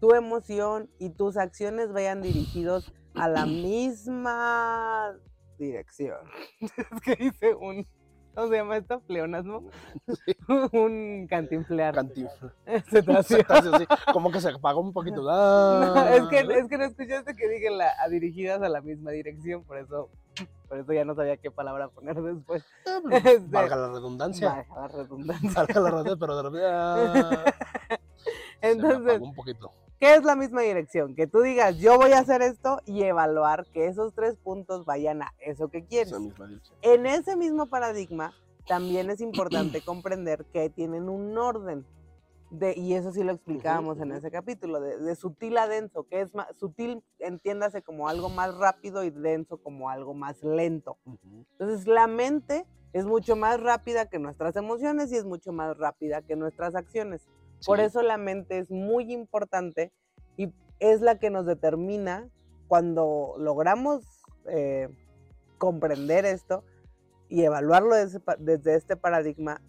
tu 0.00 0.14
emoción 0.14 0.90
y 0.98 1.10
tus 1.10 1.36
acciones 1.36 1.92
vayan 1.92 2.20
dirigidos 2.22 2.92
a 3.14 3.28
la 3.28 3.46
misma 3.46 5.16
dirección. 5.58 6.18
es 6.60 7.00
que 7.04 7.24
hice 7.24 7.54
un, 7.54 7.86
¿cómo 8.34 8.48
se 8.48 8.56
llama 8.56 8.76
esto? 8.76 9.00
Pleonasmo. 9.00 9.64
un 10.72 11.26
cantinflear. 11.28 11.94
Cantinflas. 11.94 12.52
Cetacio. 12.90 13.38
Sí. 13.78 13.86
Como 14.12 14.30
que 14.30 14.40
se 14.40 14.48
apagó 14.50 14.80
un 14.80 14.92
poquito. 14.92 15.24
Ah. 15.28 15.92
No, 15.94 16.08
es, 16.08 16.22
que, 16.28 16.38
es 16.40 16.68
que 16.68 16.78
no 16.78 16.84
escuchaste 16.84 17.34
que 17.34 17.48
dije 17.48 17.70
la, 17.70 17.90
a 18.00 18.08
dirigidas 18.08 18.60
a 18.62 18.68
la 18.68 18.80
misma 18.80 19.10
dirección, 19.10 19.64
por 19.64 19.78
eso, 19.78 20.10
por 20.68 20.78
eso 20.78 20.92
ya 20.92 21.04
no 21.04 21.14
sabía 21.14 21.36
qué 21.36 21.50
palabra 21.50 21.88
poner 21.88 22.20
después. 22.20 22.64
Ah, 22.86 23.00
Este, 23.10 23.38
Valga 23.48 23.76
la 23.76 23.88
redundancia. 23.88 24.48
Baja 24.48 24.80
la 24.82 24.88
redundancia. 24.88 25.50
Valga 25.54 25.80
la 25.80 25.90
redundancia, 25.90 26.16
pero 26.18 26.36
de 26.36 26.42
repente. 26.42 26.66
ah, 26.70 27.12
se 28.60 28.68
me 28.68 28.72
Entonces, 28.72 29.08
apagó 29.14 29.24
un 29.26 29.34
poquito. 29.34 29.72
¿Qué 29.98 30.14
es 30.14 30.24
la 30.24 30.36
misma 30.36 30.62
dirección? 30.62 31.14
Que 31.14 31.26
tú 31.26 31.40
digas, 31.40 31.78
yo 31.78 31.96
voy 31.96 32.12
a 32.12 32.18
hacer 32.18 32.42
esto 32.42 32.80
y 32.86 33.02
evaluar 33.02 33.66
que 33.72 33.86
esos 33.86 34.14
tres 34.14 34.36
puntos 34.36 34.84
vayan 34.84 35.22
a 35.22 35.32
eso 35.40 35.68
que 35.68 35.84
quieres. 35.84 36.12
Esa. 36.12 36.48
En 36.82 37.06
ese 37.06 37.36
mismo 37.36 37.66
paradigma, 37.66 38.32
también 38.66 39.10
es 39.10 39.20
importante 39.20 39.80
comprender 39.84 40.44
que 40.52 40.70
tienen 40.70 41.08
un 41.08 41.36
orden. 41.38 41.84
De, 42.50 42.72
y 42.76 42.94
eso 42.94 43.10
sí 43.10 43.24
lo 43.24 43.32
explicábamos 43.32 43.98
en 43.98 44.12
ese 44.12 44.30
capítulo, 44.30 44.80
de, 44.80 44.98
de 44.98 45.16
sutil 45.16 45.58
a 45.58 45.66
denso, 45.66 46.04
que 46.04 46.20
es 46.20 46.32
más, 46.34 46.46
sutil, 46.56 47.02
entiéndase 47.18 47.82
como 47.82 48.08
algo 48.08 48.28
más 48.28 48.56
rápido 48.56 49.02
y 49.02 49.10
denso 49.10 49.56
como 49.56 49.90
algo 49.90 50.14
más 50.14 50.40
lento. 50.44 50.96
Entonces 51.58 51.88
la 51.88 52.06
mente 52.06 52.64
es 52.92 53.06
mucho 53.06 53.34
más 53.34 53.60
rápida 53.60 54.06
que 54.06 54.20
nuestras 54.20 54.54
emociones 54.54 55.10
y 55.10 55.16
es 55.16 55.24
mucho 55.24 55.52
más 55.52 55.76
rápida 55.76 56.22
que 56.22 56.36
nuestras 56.36 56.76
acciones. 56.76 57.26
Por 57.66 57.80
eso 57.80 58.02
la 58.02 58.18
mente 58.18 58.58
es 58.58 58.70
muy 58.70 59.12
importante 59.12 59.92
y 60.36 60.52
es 60.80 61.00
la 61.00 61.18
que 61.18 61.30
nos 61.30 61.46
determina 61.46 62.28
cuando 62.68 63.34
logramos 63.38 64.04
eh, 64.46 64.88
comprender 65.58 66.24
esto 66.24 66.64
y 67.28 67.42
evaluarlo 67.42 67.94
desde, 67.94 68.20
desde 68.38 68.74
este 68.74 68.96
paradigma. 68.96 69.60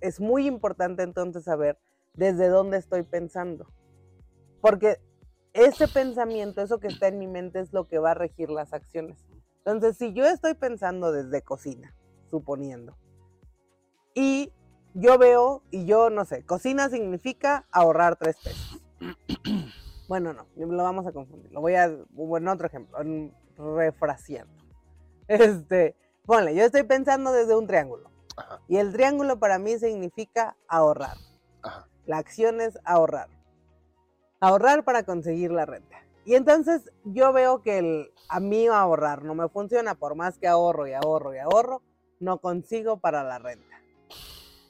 Es 0.00 0.20
muy 0.20 0.46
importante 0.46 1.02
entonces 1.02 1.44
saber 1.44 1.78
desde 2.14 2.48
dónde 2.48 2.78
estoy 2.78 3.02
pensando. 3.02 3.66
Porque 4.60 4.98
ese 5.52 5.88
pensamiento, 5.88 6.62
eso 6.62 6.78
que 6.78 6.88
está 6.88 7.08
en 7.08 7.18
mi 7.18 7.26
mente 7.26 7.60
es 7.60 7.72
lo 7.72 7.88
que 7.88 7.98
va 7.98 8.12
a 8.12 8.14
regir 8.14 8.50
las 8.50 8.72
acciones. 8.72 9.24
Entonces, 9.58 9.96
si 9.96 10.12
yo 10.12 10.24
estoy 10.26 10.54
pensando 10.54 11.12
desde 11.12 11.42
cocina, 11.42 11.94
suponiendo, 12.30 12.96
y 14.14 14.52
yo 14.94 15.18
veo, 15.18 15.62
y 15.70 15.84
yo 15.84 16.10
no 16.10 16.24
sé, 16.24 16.44
cocina 16.44 16.88
significa 16.88 17.66
ahorrar 17.70 18.16
tres 18.16 18.36
pesos. 18.42 18.80
Bueno, 20.08 20.32
no, 20.32 20.44
lo 20.56 20.82
vamos 20.82 21.06
a 21.06 21.12
confundir. 21.12 21.52
Lo 21.52 21.60
voy 21.60 21.76
a, 21.76 21.88
bueno, 22.10 22.50
otro 22.50 22.66
ejemplo, 22.66 22.98
refraseando. 23.56 24.52
Este, 25.28 25.94
ponle, 26.26 26.52
yo 26.56 26.64
estoy 26.64 26.82
pensando 26.82 27.30
desde 27.30 27.54
un 27.54 27.68
triángulo. 27.68 28.10
Ajá, 28.36 28.60
Y 28.66 28.78
el 28.78 28.92
triángulo 28.92 29.38
para 29.38 29.60
mí 29.60 29.78
significa 29.78 30.56
ahorrar. 30.66 31.16
ajá. 31.62 31.86
La 32.06 32.18
acción 32.18 32.60
es 32.60 32.76
ahorrar. 32.84 33.28
Ahorrar 34.40 34.82
para 34.82 35.04
conseguir 35.04 35.52
la 35.52 35.64
renta. 35.64 35.98
Y 36.24 36.34
entonces 36.34 36.90
yo 37.04 37.32
veo 37.32 37.62
que 37.62 37.78
el, 37.78 38.12
a 38.28 38.40
mí 38.40 38.66
ahorrar 38.66 39.22
no 39.22 39.36
me 39.36 39.48
funciona, 39.48 39.94
por 39.94 40.16
más 40.16 40.38
que 40.38 40.48
ahorro 40.48 40.88
y 40.88 40.92
ahorro 40.92 41.36
y 41.36 41.38
ahorro, 41.38 41.82
no 42.18 42.38
consigo 42.38 42.98
para 42.98 43.22
la 43.22 43.38
renta. 43.38 43.69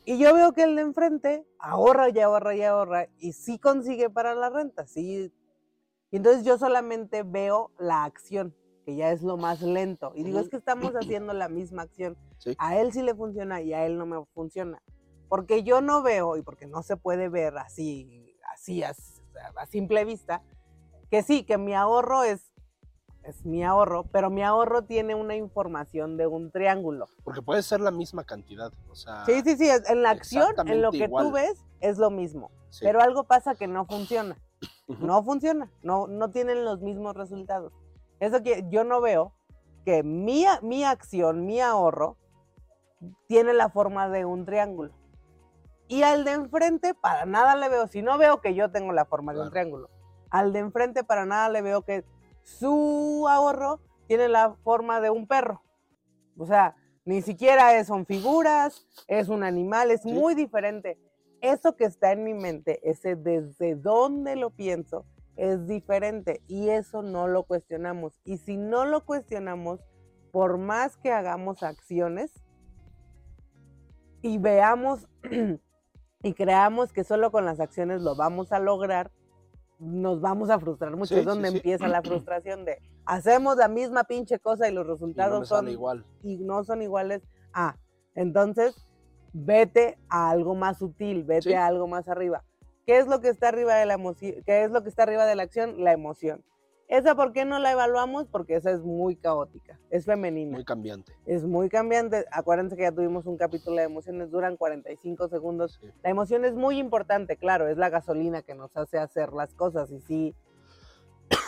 Y 0.05 0.19
yo 0.19 0.35
veo 0.35 0.53
que 0.53 0.63
el 0.63 0.77
de 0.77 0.83
enfrente 0.83 1.47
ahorra 1.59 2.09
y 2.09 2.19
ahorra 2.21 2.55
y 2.55 2.63
ahorra 2.63 3.09
y 3.19 3.33
sí 3.33 3.59
consigue 3.59 4.11
para 4.11 4.35
la 4.35 4.51
renta, 4.51 4.87
sí. 4.87 5.33
Y 6.11 6.17
entonces 6.17 6.45
yo 6.45 6.59
solamente 6.59 7.23
veo 7.23 7.71
la 7.79 8.05
acción, 8.05 8.55
que 8.85 8.97
ya 8.97 9.13
es 9.13 9.23
lo 9.23 9.37
más 9.37 9.63
lento. 9.63 10.13
Y 10.15 10.25
digo, 10.25 10.41
es 10.41 10.49
que 10.49 10.57
estamos 10.57 10.93
haciendo 10.93 11.33
la 11.33 11.49
misma 11.49 11.83
acción. 11.83 12.17
Sí. 12.39 12.57
A 12.59 12.79
él 12.79 12.93
sí 12.93 13.03
le 13.03 13.15
funciona 13.15 13.61
y 13.61 13.73
a 13.73 13.87
él 13.87 13.99
no 13.99 14.07
me 14.07 14.25
funciona. 14.35 14.83
Porque 15.29 15.63
yo 15.63 15.81
no 15.81 16.03
veo, 16.03 16.37
y 16.37 16.43
porque 16.43 16.67
no 16.67 16.83
se 16.83 16.97
puede 16.97 17.29
ver 17.29 17.57
así, 17.59 18.35
así, 18.53 18.83
a, 18.83 18.93
a 19.57 19.67
simple 19.67 20.05
vista, 20.05 20.43
que 21.11 21.23
sí, 21.23 21.45
que 21.45 21.59
mi 21.59 21.75
ahorro 21.75 22.25
es, 22.25 22.50
es 23.25 23.45
mi 23.45 23.63
ahorro, 23.65 24.05
pero 24.05 24.31
mi 24.31 24.43
ahorro 24.43 24.83
tiene 24.83 25.15
una 25.15 25.37
información 25.37 26.17
de 26.17 26.27
un 26.27 26.51
triángulo. 26.51 27.07
Porque 27.25 27.43
puede 27.43 27.63
ser 27.63 27.81
la 27.81 27.91
misma 27.91 28.25
cantidad. 28.25 28.73
O 28.89 28.95
sea, 28.95 29.25
Sí, 29.27 29.43
sí, 29.45 29.57
sí, 29.57 29.69
en 29.89 30.03
la 30.03 30.11
acción, 30.11 30.55
en 30.67 30.81
lo 30.83 30.91
que 30.91 31.05
igual. 31.05 31.27
tú 31.27 31.33
ves, 31.33 31.65
es 31.81 31.99
lo 31.99 32.11
mismo. 32.11 32.51
sí. 32.71 32.85
Pero 32.85 33.01
algo 33.01 33.25
pasa 33.25 33.55
que 33.55 33.67
no 33.67 33.85
funciona. 33.87 34.37
No 34.87 35.23
funciona, 35.23 35.71
no, 35.83 36.07
no 36.07 36.31
tienen 36.31 36.65
los 36.65 36.81
mismos 36.81 37.15
resultados. 37.15 37.73
Eso 38.19 38.43
que 38.43 38.67
yo 38.69 38.85
no 38.85 39.01
veo 39.01 39.33
que 39.85 40.03
mi, 40.03 40.45
mi 40.63 40.85
acción, 40.85 41.47
mi 41.47 41.61
ahorro, 41.61 42.17
tiene 43.27 43.55
la 43.55 43.71
forma 43.71 44.09
de 44.11 44.25
un 44.25 44.45
triángulo. 44.45 44.93
Y 45.89 46.03
al 46.03 46.25
de 46.25 46.33
enfrente, 46.33 46.95
para 46.95 47.25
nada 47.25 47.57
le 47.57 47.69
veo, 47.69 47.87
si 47.87 48.03
no 48.03 48.19
veo 48.19 48.41
que 48.41 48.55
yo 48.55 48.71
tengo 48.71 48.93
la 48.93 49.07
forma 49.07 49.33
de 49.33 49.41
un 49.41 49.51
triángulo, 49.51 49.89
al 50.29 50.53
de 50.53 50.59
enfrente, 50.61 51.03
para 51.03 51.25
nada 51.25 51.49
le 51.49 51.63
veo 51.63 51.83
que 51.83 52.05
su 52.59 53.27
ahorro 53.29 53.81
tiene 54.07 54.29
la 54.29 54.55
forma 54.65 55.01
de 55.01 55.11
un 55.11 55.27
perro. 55.27 55.63
O 56.37 56.47
sea, 56.47 56.75
ni 57.05 57.23
siquiera 57.23 57.79
es- 57.79 57.87
son 57.87 58.07
figuras, 58.07 58.87
es 59.09 59.29
un 59.29 59.43
animal, 59.45 59.91
es 59.91 60.03
Sí. 60.03 60.13
muy 60.13 60.35
diferente. 60.35 60.99
Eso 61.41 61.77
que 61.77 61.85
está 61.85 62.13
en 62.13 62.25
mi 62.25 62.35
mente, 62.35 62.81
ese 62.89 63.17
desde 63.17 63.75
dónde 63.75 64.37
lo 64.37 64.51
pienso, 64.51 65.07
es 65.37 65.67
diferente 65.67 66.43
y 66.49 66.69
eso 66.69 67.03
no 67.03 67.29
lo 67.29 67.45
cuestionamos. 67.45 68.21
Y 68.25 68.37
si 68.39 68.57
no 68.57 68.85
lo 68.85 69.05
cuestionamos, 69.07 69.81
por 70.33 70.59
más 70.59 70.97
que 70.99 71.13
hagamos 71.13 71.63
acciones 71.63 72.31
y 74.23 74.39
veamos 74.39 75.09
y 76.23 76.35
creamos 76.35 76.93
que 76.93 77.05
solo 77.05 77.31
con 77.33 77.45
las 77.47 77.59
acciones 77.61 78.03
lo 78.03 78.15
vamos 78.17 78.53
a 78.53 78.59
lograr, 78.59 79.11
nos 79.81 80.21
vamos 80.21 80.51
a 80.51 80.61
frustrar 80.61 80.95
mucho. 80.95 81.15
Sí, 81.15 81.21
es 81.21 81.27
donde 81.27 81.49
sí, 81.49 81.53
sí. 81.53 81.57
empieza 81.59 81.89
la 81.89 82.03
frustración 82.03 82.65
de 82.65 82.79
hacemos 83.07 83.57
la 83.57 83.69
misma 83.69 84.05
pinche 84.05 84.39
cosa 84.39 84.69
y 84.69 84.73
los 84.73 84.85
Y 84.85 84.89
no 84.89 84.93
resultados 84.95 85.41
me 85.41 85.47
son 85.47 85.69
igual. 85.69 86.05
y 86.23 86.37
no 86.39 86.63
son 86.65 86.83
iguales. 86.83 87.23
Ah, 87.53 87.77
entonces 88.15 88.87
vete 89.33 89.99
a 90.09 90.31
algo 90.31 90.55
más 90.55 90.79
sutil, 90.79 91.25
vete 91.25 91.57
a 91.57 91.67
algo 91.67 91.87
más 91.89 92.09
arriba. 92.09 92.45
¿Qué 92.87 92.99
es 92.99 93.07
lo 93.07 93.21
que 93.21 93.29
está 93.29 93.49
arriba 93.49 93.75
de 93.75 93.87
la 93.87 93.95
emoción? 93.95 94.35
¿Qué 94.45 94.65
es 94.65 94.71
lo 94.71 94.83
que 94.83 94.89
está 94.89 95.05
arriba 95.05 95.25
de 95.27 95.35
la 95.37 95.45
acción? 95.45 95.83
La 95.83 95.93
emoción. 95.93 96.45
Esa, 96.91 97.15
¿por 97.15 97.33
qué 97.33 97.45
no 97.45 97.61
la 97.61 97.71
evaluamos? 97.71 98.27
Porque 98.27 98.57
esa 98.57 98.73
es 98.73 98.81
muy 98.81 99.15
caótica, 99.15 99.79
es 99.91 100.07
femenina, 100.07 100.57
Muy 100.57 100.65
cambiante. 100.65 101.13
es 101.25 101.45
muy 101.45 101.69
cambiante. 101.69 102.25
Acuérdense 102.33 102.75
que 102.75 102.83
ya 102.83 102.91
tuvimos 102.91 103.27
un 103.27 103.37
capítulo 103.37 103.77
de 103.77 103.85
emociones, 103.85 104.33
duran 104.33 104.57
45 104.57 105.29
segundos. 105.29 105.79
Sí. 105.81 105.87
La 106.03 106.11
emoción 106.11 106.45
es 106.45 106.55
muy 106.55 106.79
importante, 106.79 107.37
claro, 107.37 107.69
es 107.69 107.79
la 107.79 107.91
gasolina 107.91 108.43
que 108.43 108.57
nos 108.57 108.77
hace 108.77 108.99
hacer 108.99 109.33
las 109.33 109.55
cosas 109.55 109.93
y 109.93 110.01
sí, 110.01 110.35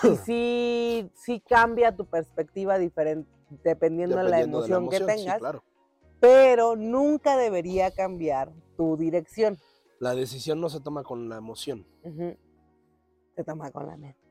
y 0.04 0.16
sí, 0.24 1.10
sí 1.12 1.40
cambia 1.40 1.96
tu 1.96 2.06
perspectiva 2.06 2.78
diferente 2.78 3.28
dependiendo, 3.64 4.16
de 4.18 4.22
la 4.22 4.36
Dependiendo 4.36 4.62
de 4.62 4.68
la 4.68 4.76
emoción 4.76 4.88
que 4.90 4.96
emoción, 4.98 5.18
sí, 5.18 5.24
tengas 5.24 5.38
claro. 5.40 5.64
pero 6.20 6.76
nunca 6.76 7.36
debería 7.36 7.90
cambiar 7.90 8.52
tu 8.76 8.96
dirección. 8.96 9.58
La 9.98 10.14
decisión 10.14 10.60
no 10.60 10.68
se 10.68 10.80
toma 10.80 11.02
con 11.02 11.28
la 11.28 11.36
emoción. 11.36 11.84
Se 13.34 13.42
toma 13.44 13.72
con 13.72 13.88
la 13.88 13.96
mente. 13.96 14.21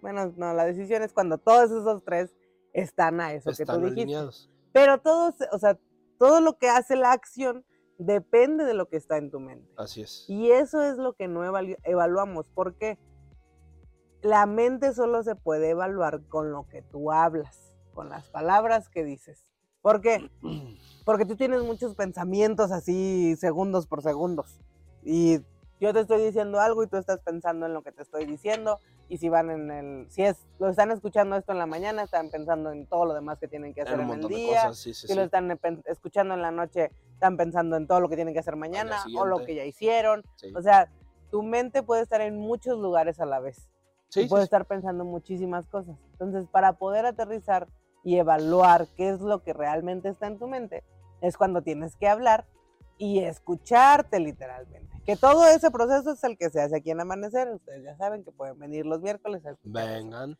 Bueno, 0.00 0.32
no, 0.36 0.54
la 0.54 0.64
decisión 0.64 1.02
es 1.02 1.12
cuando 1.12 1.38
todos 1.38 1.70
esos 1.70 2.04
tres 2.04 2.34
están 2.72 3.20
a 3.20 3.32
eso 3.32 3.50
que 3.50 3.62
Están 3.62 3.76
tú 3.76 3.82
dijiste. 3.82 4.02
alineados. 4.02 4.50
Pero 4.72 4.98
todos, 5.00 5.34
o 5.52 5.58
sea, 5.58 5.78
todo 6.18 6.40
lo 6.40 6.58
que 6.58 6.68
hace 6.68 6.96
la 6.96 7.12
acción 7.12 7.64
depende 7.98 8.64
de 8.64 8.74
lo 8.74 8.88
que 8.88 8.96
está 8.96 9.16
en 9.16 9.30
tu 9.30 9.40
mente. 9.40 9.68
Así 9.76 10.02
es. 10.02 10.24
Y 10.28 10.50
eso 10.52 10.82
es 10.82 10.96
lo 10.98 11.14
que 11.14 11.26
no 11.26 11.40
evalu- 11.44 11.78
evaluamos. 11.82 12.48
¿Por 12.50 12.74
qué? 12.76 12.98
La 14.22 14.46
mente 14.46 14.92
solo 14.94 15.22
se 15.22 15.34
puede 15.36 15.70
evaluar 15.70 16.22
con 16.28 16.50
lo 16.52 16.66
que 16.68 16.82
tú 16.82 17.12
hablas, 17.12 17.74
con 17.94 18.08
las 18.08 18.28
palabras 18.28 18.88
que 18.88 19.04
dices. 19.04 19.44
¿Por 19.80 20.00
qué? 20.00 20.30
Porque 21.04 21.24
tú 21.24 21.36
tienes 21.36 21.62
muchos 21.62 21.94
pensamientos 21.94 22.70
así 22.72 23.34
segundos 23.36 23.86
por 23.86 24.02
segundos. 24.02 24.60
Y 25.02 25.38
yo 25.80 25.92
te 25.92 26.00
estoy 26.00 26.22
diciendo 26.22 26.60
algo 26.60 26.82
y 26.82 26.86
tú 26.88 26.96
estás 26.96 27.20
pensando 27.20 27.66
en 27.66 27.74
lo 27.74 27.82
que 27.82 27.92
te 27.92 28.02
estoy 28.02 28.26
diciendo. 28.26 28.78
Y 29.08 29.18
si 29.18 29.28
van 29.28 29.50
en 29.50 29.70
el, 29.70 30.10
si 30.10 30.22
es, 30.22 30.46
lo 30.58 30.68
están 30.68 30.90
escuchando 30.90 31.36
esto 31.36 31.52
en 31.52 31.58
la 31.58 31.66
mañana, 31.66 32.02
están 32.02 32.30
pensando 32.30 32.72
en 32.72 32.86
todo 32.86 33.06
lo 33.06 33.14
demás 33.14 33.38
que 33.38 33.48
tienen 33.48 33.72
que 33.72 33.82
hacer 33.82 33.98
en 33.98 34.10
el 34.10 34.28
día. 34.28 34.64
cosas, 34.64 34.78
sí, 34.78 34.92
sí, 34.92 35.06
Si 35.06 35.12
sí. 35.12 35.14
lo 35.14 35.22
están 35.22 35.58
escuchando 35.86 36.34
en 36.34 36.42
la 36.42 36.50
noche, 36.50 36.90
están 37.14 37.36
pensando 37.36 37.76
en 37.76 37.86
todo 37.86 38.00
lo 38.00 38.08
que 38.08 38.16
tienen 38.16 38.34
que 38.34 38.40
hacer 38.40 38.56
mañana 38.56 39.02
o 39.16 39.24
lo 39.24 39.44
que 39.44 39.54
ya 39.54 39.64
hicieron. 39.64 40.22
O 40.54 40.60
sea, 40.60 40.90
tu 41.30 41.42
mente 41.42 41.82
puede 41.82 42.02
estar 42.02 42.20
en 42.20 42.38
muchos 42.38 42.78
lugares 42.78 43.20
a 43.20 43.26
la 43.26 43.40
vez. 43.40 43.70
Sí, 44.08 44.22
y 44.22 44.28
puede 44.28 44.44
estar 44.44 44.64
pensando 44.64 45.04
muchísimas 45.04 45.66
cosas. 45.66 45.96
Entonces, 46.12 46.46
para 46.50 46.74
poder 46.74 47.04
aterrizar 47.06 47.68
y 48.04 48.16
evaluar 48.16 48.86
qué 48.96 49.10
es 49.10 49.20
lo 49.20 49.42
que 49.42 49.52
realmente 49.52 50.08
está 50.08 50.26
en 50.26 50.38
tu 50.38 50.48
mente, 50.48 50.82
es 51.20 51.36
cuando 51.36 51.62
tienes 51.62 51.96
que 51.96 52.08
hablar 52.08 52.46
y 52.98 53.20
escucharte 53.20 54.20
literalmente. 54.20 54.88
Que 55.06 55.16
todo 55.16 55.46
ese 55.46 55.70
proceso 55.70 56.12
es 56.12 56.22
el 56.24 56.36
que 56.36 56.50
se 56.50 56.60
hace 56.60 56.76
aquí 56.76 56.90
en 56.90 57.00
Amanecer. 57.00 57.48
Ustedes 57.48 57.84
ya 57.84 57.96
saben 57.96 58.24
que 58.24 58.32
pueden 58.32 58.58
venir 58.58 58.84
los 58.84 59.00
miércoles 59.00 59.46
a. 59.46 59.56
Vengan. 59.62 60.38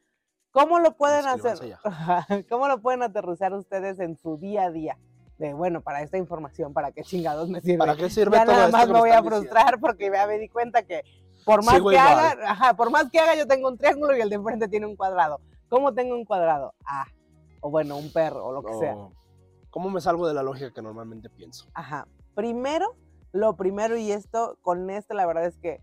¿Cómo 0.51 0.79
lo 0.79 0.97
pueden 0.97 1.27
hacer? 1.27 1.59
¿Cómo 2.51 2.69
lo 2.69 2.81
pueden 2.81 3.03
aterrizar 3.03 3.55
ustedes 3.55 4.01
en 4.01 4.19
su 4.19 4.37
día 4.39 4.65
a 4.65 4.71
día? 4.71 4.99
De, 5.39 5.55
bueno, 5.55 5.81
para 5.83 6.03
esta 6.03 6.19
información, 6.19 6.73
¿para 6.73 6.91
qué 6.91 7.03
chingados 7.03 7.49
me 7.49 7.61
sirve? 7.61 7.79
¿Para 7.79 7.97
qué 7.97 8.11
sirve 8.11 8.37
ya 8.37 8.45
todo 8.45 8.55
nada 8.57 8.67
esto 8.67 8.77
más 8.77 8.87
que 8.87 8.93
me 8.93 8.99
voy 8.99 9.11
a 9.11 9.13
están 9.15 9.25
diciendo? 9.25 9.49
frustrar 9.49 9.81
porque 9.81 10.11
ya 10.13 10.27
me 10.27 10.39
di 10.39 10.49
cuenta 10.49 10.83
que 10.83 11.05
por 11.45 11.65
más 11.65 11.77
Sigo 11.77 11.91
que 11.91 11.97
igual. 11.97 12.19
haga, 12.19 12.51
ajá, 12.51 12.75
por 12.75 12.91
más 12.91 13.09
que 13.09 13.21
haga 13.21 13.37
yo 13.37 13.47
tengo 13.47 13.69
un 13.69 13.79
triángulo 13.79 14.17
y 14.17 14.21
el 14.21 14.29
de 14.29 14.35
enfrente 14.35 14.67
tiene 14.69 14.87
un 14.87 14.97
cuadrado. 14.97 15.41
¿Cómo 15.69 15.95
tengo 15.95 16.15
un 16.17 16.25
cuadrado? 16.25 16.75
Ah, 16.85 17.07
o 17.61 17.71
bueno, 17.71 17.97
un 17.97 18.13
perro 18.13 18.47
o 18.47 18.53
lo 18.53 18.63
que 18.63 18.75
sea. 18.75 18.97
¿Cómo 19.71 19.91
me 19.91 20.01
salgo 20.01 20.27
de 20.27 20.35
la 20.35 20.43
lógica 20.43 20.73
que 20.73 20.83
normalmente 20.83 21.31
pienso? 21.31 21.69
Ajá. 21.75 22.07
Primero, 22.39 22.95
lo 23.33 23.57
primero 23.57 23.97
y 23.97 24.13
esto 24.13 24.61
con 24.63 24.91
esto 24.91 25.13
la 25.13 25.27
verdad 25.27 25.47
es 25.47 25.57
que 25.57 25.83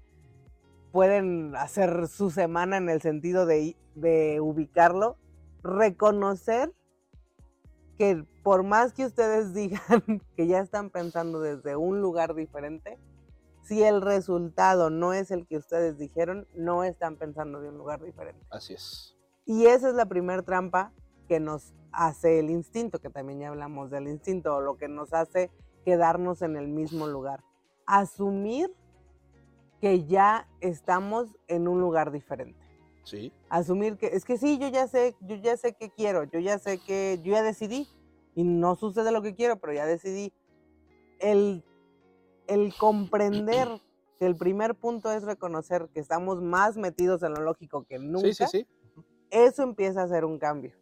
pueden 0.94 1.54
hacer 1.58 2.08
su 2.08 2.32
semana 2.32 2.78
en 2.78 2.88
el 2.88 3.02
sentido 3.02 3.46
de, 3.46 3.76
de 3.96 4.40
ubicarlo, 4.40 5.18
reconocer 5.64 6.74
que 7.98 8.24
por 8.42 8.64
más 8.64 8.94
que 8.94 9.06
ustedes 9.06 9.54
digan 9.54 10.22
que 10.38 10.48
ya 10.48 10.62
están 10.62 10.92
pensando 10.92 11.42
desde 11.42 11.76
un 11.76 12.00
lugar 12.00 12.36
diferente, 12.36 12.98
si 13.62 13.84
el 13.84 14.02
resultado 14.02 14.90
no 14.90 15.12
es 15.12 15.32
el 15.32 15.48
que 15.48 15.58
ustedes 15.58 15.98
dijeron, 15.98 16.48
no 16.56 16.86
están 16.86 17.18
pensando 17.18 17.60
de 17.60 17.68
un 17.68 17.78
lugar 17.78 18.02
diferente. 18.02 18.48
Así 18.50 18.76
es. 18.76 19.18
Y 19.46 19.66
esa 19.66 19.90
es 19.90 19.96
la 19.96 20.06
primer 20.06 20.44
trampa 20.44 20.94
que 21.28 21.42
nos 21.42 21.74
hace 21.92 22.40
el 22.40 22.50
instinto, 22.50 23.00
que 23.00 23.10
también 23.10 23.42
ya 23.42 23.50
hablamos 23.50 23.90
del 23.92 24.08
instinto, 24.08 24.56
o 24.56 24.62
lo 24.62 24.78
que 24.78 24.88
nos 24.88 25.14
hace 25.14 25.52
quedarnos 25.86 26.42
en 26.42 26.58
el 26.58 26.68
mismo 26.68 27.08
lugar. 27.08 27.44
Asumir 27.86 28.74
que 29.80 30.04
ya 30.06 30.50
estamos 30.60 31.38
en 31.48 31.68
un 31.68 31.80
lugar 31.80 32.12
diferente. 32.12 32.60
Sí. 33.04 33.32
Asumir 33.50 33.98
que 33.98 34.08
es 34.08 34.26
que 34.26 34.38
sí, 34.38 34.58
yo 34.58 34.68
ya 34.68 34.88
sé, 34.88 35.16
yo 35.22 35.36
ya 35.36 35.56
sé 35.58 35.74
qué 35.74 35.92
quiero, 35.92 36.24
yo 36.24 36.40
ya 36.40 36.58
sé 36.58 36.80
que 36.80 37.20
yo 37.24 37.34
ya 37.34 37.44
decidí 37.44 37.88
y 38.34 38.44
no 38.44 38.76
sucede 38.76 39.12
lo 39.12 39.22
que 39.22 39.36
quiero, 39.36 39.60
pero 39.60 39.74
ya 39.74 39.86
decidí. 39.86 40.34
El, 41.20 41.64
el 42.48 42.74
comprender 42.78 43.68
que 44.18 44.26
el 44.26 44.36
primer 44.36 44.74
punto 44.76 45.12
es 45.12 45.24
reconocer 45.24 45.88
que 45.94 46.00
estamos 46.00 46.42
más 46.42 46.78
metidos 46.78 47.22
en 47.22 47.34
lo 47.36 47.42
lógico 47.42 47.84
que 47.84 48.00
nunca 48.00 48.28
Sí, 48.28 48.34
sí, 48.34 48.46
sí. 48.48 48.68
eso 49.30 49.62
empieza 49.64 50.02
a 50.04 50.08
ser 50.08 50.26
un 50.26 50.40
cambio. 50.40 50.74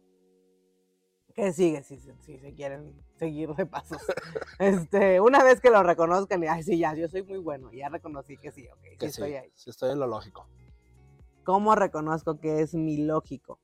¿Qué 1.34 1.52
sigue 1.52 1.82
si, 1.82 1.98
se- 1.98 2.16
si 2.22 2.38
se 2.38 2.54
quieren 2.54 2.94
seguir 3.18 3.54
de 3.54 3.66
pasos? 3.66 3.98
este, 4.58 5.20
una 5.20 5.42
vez 5.42 5.60
que 5.60 5.70
lo 5.70 5.82
reconozcan 5.82 6.42
y, 6.42 6.46
ay, 6.46 6.62
sí, 6.62 6.78
ya, 6.78 6.94
yo 6.94 7.08
soy 7.08 7.22
muy 7.24 7.38
bueno, 7.38 7.72
ya 7.72 7.88
reconocí 7.88 8.36
que 8.36 8.52
sí, 8.52 8.68
ok, 8.68 8.78
sí 8.92 8.96
Que 8.98 9.06
estoy 9.06 9.34
ahí. 9.34 9.50
sí 9.56 9.70
estoy 9.70 9.90
en 9.92 9.98
lo 9.98 10.06
lógico. 10.06 10.46
¿Cómo 11.44 11.74
reconozco 11.74 12.38
que 12.38 12.60
es 12.60 12.74
mi 12.74 12.98
lógico? 12.98 13.58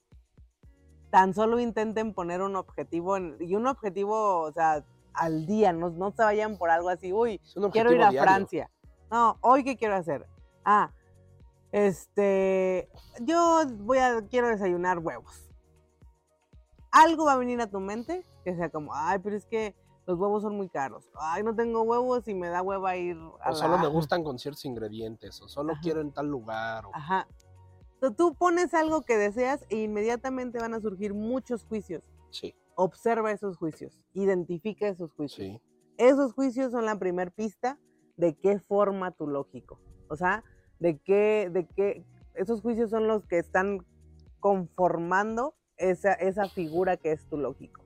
Tan 1.10 1.32
solo 1.32 1.58
intenten 1.60 2.12
poner 2.12 2.42
un 2.42 2.56
objetivo, 2.56 3.16
en- 3.16 3.36
y 3.40 3.54
un 3.54 3.66
objetivo, 3.68 4.40
o 4.42 4.52
sea, 4.52 4.84
al 5.14 5.46
día, 5.46 5.72
no, 5.72 5.90
no 5.90 6.10
se 6.10 6.22
vayan 6.22 6.58
por 6.58 6.70
algo 6.70 6.88
así, 6.88 7.12
uy, 7.12 7.40
quiero 7.72 7.92
ir 7.92 8.02
a 8.02 8.10
diario. 8.10 8.22
Francia. 8.32 8.70
No, 9.10 9.38
hoy 9.42 9.62
qué 9.64 9.76
quiero 9.76 9.94
hacer. 9.94 10.26
Ah, 10.64 10.92
este, 11.72 12.88
yo 13.20 13.62
voy 13.78 13.98
a 13.98 14.22
quiero 14.28 14.48
desayunar 14.48 14.98
huevos. 14.98 15.49
Algo 16.92 17.24
va 17.26 17.34
a 17.34 17.38
venir 17.38 17.60
a 17.60 17.68
tu 17.70 17.80
mente 17.80 18.26
que 18.44 18.54
sea 18.56 18.68
como, 18.70 18.94
ay, 18.94 19.18
pero 19.20 19.36
es 19.36 19.46
que 19.46 19.74
los 20.06 20.18
huevos 20.18 20.42
son 20.42 20.56
muy 20.56 20.68
caros. 20.68 21.08
Ay, 21.14 21.42
no 21.42 21.54
tengo 21.54 21.82
huevos 21.82 22.26
y 22.26 22.34
me 22.34 22.48
da 22.48 22.62
hueva 22.62 22.96
ir 22.96 23.16
a 23.42 23.50
O 23.50 23.54
solo 23.54 23.78
me 23.78 23.86
gustan 23.86 24.24
con 24.24 24.38
ciertos 24.38 24.64
ingredientes. 24.64 25.40
O 25.42 25.48
solo 25.48 25.72
Ajá. 25.72 25.80
quiero 25.82 26.00
en 26.00 26.12
tal 26.12 26.26
lugar. 26.26 26.86
o- 26.86 26.90
Ajá. 26.94 27.28
Entonces, 27.94 28.16
tú 28.16 28.34
pones 28.34 28.72
algo 28.74 29.02
que 29.02 29.16
deseas 29.18 29.64
e 29.68 29.82
inmediatamente 29.82 30.58
van 30.58 30.74
a 30.74 30.80
surgir 30.80 31.12
muchos 31.14 31.64
juicios. 31.64 32.02
Sí, 32.30 32.54
Observa 32.76 33.30
esos 33.30 33.58
juicios, 33.58 33.92
identifica 34.14 34.88
esos 34.88 35.12
juicios. 35.12 35.46
sí. 35.46 35.62
Esos 35.98 36.32
juicios 36.32 36.72
son 36.72 36.86
la 36.86 36.98
primer 36.98 37.30
pista 37.30 37.78
de 38.16 38.34
qué 38.34 38.58
forma 38.58 39.10
tu 39.10 39.26
lógico. 39.26 39.78
O 40.08 40.16
sea, 40.16 40.42
de 40.78 40.98
qué, 40.98 41.50
de 41.52 41.66
qué, 41.68 42.06
esos 42.34 42.62
juicios 42.62 42.88
son 42.88 43.06
los 43.06 43.26
que 43.26 43.38
están 43.38 43.84
conformando 44.40 45.54
esa, 45.80 46.12
esa 46.12 46.48
figura 46.48 46.96
que 46.96 47.12
es 47.12 47.26
tu 47.26 47.36
lógico. 47.36 47.82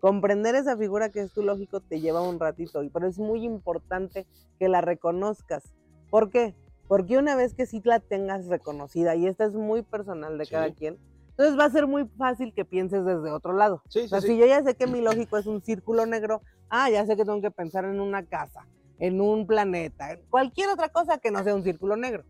Comprender 0.00 0.54
esa 0.54 0.76
figura 0.76 1.10
que 1.10 1.20
es 1.20 1.32
tu 1.32 1.42
lógico 1.42 1.80
te 1.80 2.00
lleva 2.00 2.20
un 2.20 2.40
ratito, 2.40 2.80
pero 2.92 3.06
es 3.06 3.18
muy 3.18 3.44
importante 3.44 4.26
que 4.58 4.68
la 4.68 4.80
reconozcas. 4.80 5.74
¿Por 6.10 6.30
qué? 6.30 6.54
Porque 6.88 7.16
una 7.16 7.36
vez 7.36 7.54
que 7.54 7.66
sí 7.66 7.80
la 7.84 8.00
tengas 8.00 8.46
reconocida, 8.46 9.14
y 9.14 9.26
esta 9.26 9.44
es 9.44 9.52
muy 9.52 9.82
personal 9.82 10.36
de 10.36 10.46
cada 10.46 10.72
quien, 10.74 10.98
entonces 11.30 11.58
va 11.58 11.64
a 11.64 11.70
ser 11.70 11.86
muy 11.86 12.06
fácil 12.18 12.52
que 12.54 12.64
pienses 12.64 13.04
desde 13.04 13.30
otro 13.32 13.54
lado. 13.54 13.82
Sí, 13.88 14.00
O 14.00 14.02
sí, 14.02 14.08
sea, 14.08 14.20
sí. 14.20 14.28
si 14.28 14.38
yo 14.38 14.46
ya 14.46 14.62
sé 14.62 14.74
que 14.74 14.86
mi 14.86 15.00
lógico 15.00 15.38
es 15.38 15.46
un 15.46 15.62
círculo 15.62 16.06
negro, 16.06 16.42
ah, 16.68 16.90
ya 16.90 17.06
sé 17.06 17.16
que 17.16 17.24
tengo 17.24 17.40
que 17.40 17.50
pensar 17.50 17.84
en 17.86 18.00
una 18.00 18.24
casa, 18.26 18.66
en 18.98 19.20
un 19.20 19.46
planeta, 19.46 20.12
en 20.12 20.20
cualquier 20.28 20.68
otra 20.68 20.90
cosa 20.90 21.18
que 21.18 21.30
no 21.30 21.42
sea 21.42 21.54
un 21.54 21.64
círculo 21.64 21.96
negro. 21.96 22.24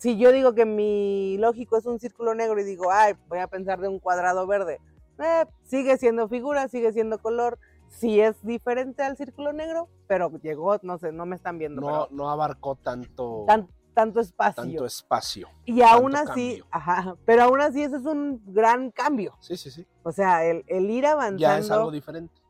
Si 0.00 0.16
yo 0.16 0.32
digo 0.32 0.54
que 0.54 0.64
mi 0.64 1.36
lógico 1.36 1.76
es 1.76 1.84
un 1.84 2.00
círculo 2.00 2.34
negro 2.34 2.58
y 2.58 2.64
digo, 2.64 2.90
ay, 2.90 3.12
voy 3.28 3.38
a 3.40 3.46
pensar 3.48 3.80
de 3.80 3.88
un 3.88 3.98
cuadrado 3.98 4.46
verde, 4.46 4.80
eh, 5.18 5.44
sigue 5.64 5.98
siendo 5.98 6.26
figura, 6.26 6.68
sigue 6.68 6.90
siendo 6.94 7.18
color, 7.18 7.58
sí 7.90 8.18
es 8.18 8.42
diferente 8.42 9.02
al 9.02 9.18
círculo 9.18 9.52
negro, 9.52 9.90
pero 10.06 10.30
llegó, 10.40 10.78
no 10.82 10.96
sé, 10.96 11.12
no 11.12 11.26
me 11.26 11.36
están 11.36 11.58
viendo, 11.58 11.82
No, 11.82 11.86
pero 11.86 12.08
no 12.12 12.30
abarcó 12.30 12.76
tanto, 12.76 13.44
tan- 13.46 13.68
tanto 13.92 14.20
espacio. 14.20 14.62
tanto 14.62 14.86
espacio. 14.86 15.48
y 15.66 15.82
aún 15.82 16.16
así, 16.16 16.26
cambio. 16.62 16.66
ajá, 16.70 17.16
pero 17.26 17.42
aún 17.42 17.60
así 17.60 17.82
ese 17.82 17.96
es 17.96 18.06
un 18.06 18.40
gran 18.46 18.90
cambio. 18.92 19.36
Sí, 19.40 19.58
sí, 19.58 19.70
sí. 19.70 19.86
O 20.02 20.12
sea, 20.12 20.46
el, 20.46 20.64
el 20.66 20.88
ir 20.88 21.04
avanzando. 21.04 21.36
Ya 21.38 21.58
es 21.58 21.70
algo 21.70 21.90
diferente. 21.90 22.40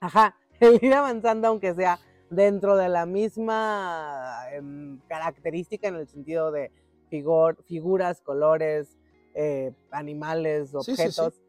Ajá, 0.00 0.34
el 0.58 0.82
ir 0.82 0.92
avanzando, 0.92 1.46
aunque 1.46 1.72
sea 1.72 2.00
dentro 2.30 2.76
de 2.76 2.88
la 2.88 3.06
misma 3.06 4.40
em, 4.50 4.98
característica 5.06 5.86
en 5.86 5.94
el 5.94 6.08
sentido 6.08 6.50
de 6.50 6.72
figuras, 7.08 8.20
colores, 8.20 8.96
eh, 9.34 9.72
animales, 9.90 10.70
Sí, 10.70 10.78
sí, 10.80 10.96
sí. 10.96 11.02
objetos, 11.02 11.42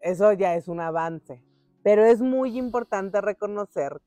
eso 0.00 0.32
ya 0.32 0.54
es 0.54 0.68
un 0.68 0.80
avance. 0.80 1.42
Pero 1.82 2.04
es 2.04 2.20
muy 2.20 2.58
importante 2.58 3.20
reconocer 3.20 4.00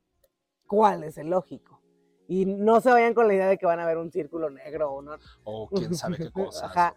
cuál 0.68 1.04
es 1.04 1.18
el 1.18 1.30
lógico. 1.30 1.82
Y 2.28 2.46
no 2.46 2.80
se 2.82 2.92
vayan 2.92 3.14
con 3.14 3.28
la 3.28 3.34
idea 3.34 3.48
de 3.48 3.58
que 3.58 3.66
van 3.66 3.80
a 3.80 3.86
ver 3.88 3.98
un 3.98 4.12
círculo 4.12 4.50
negro 4.50 4.92
o 4.92 5.02
no. 5.02 5.14
O 5.44 5.68
quién 5.68 5.96
sabe 5.96 6.18
qué 6.18 6.32
cosas. 6.32 6.64
Ajá. 6.64 6.96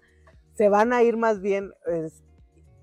Se 0.54 0.68
van 0.68 0.92
a 0.92 1.02
ir 1.02 1.16
más 1.16 1.40
bien 1.40 1.72
es, 1.86 2.22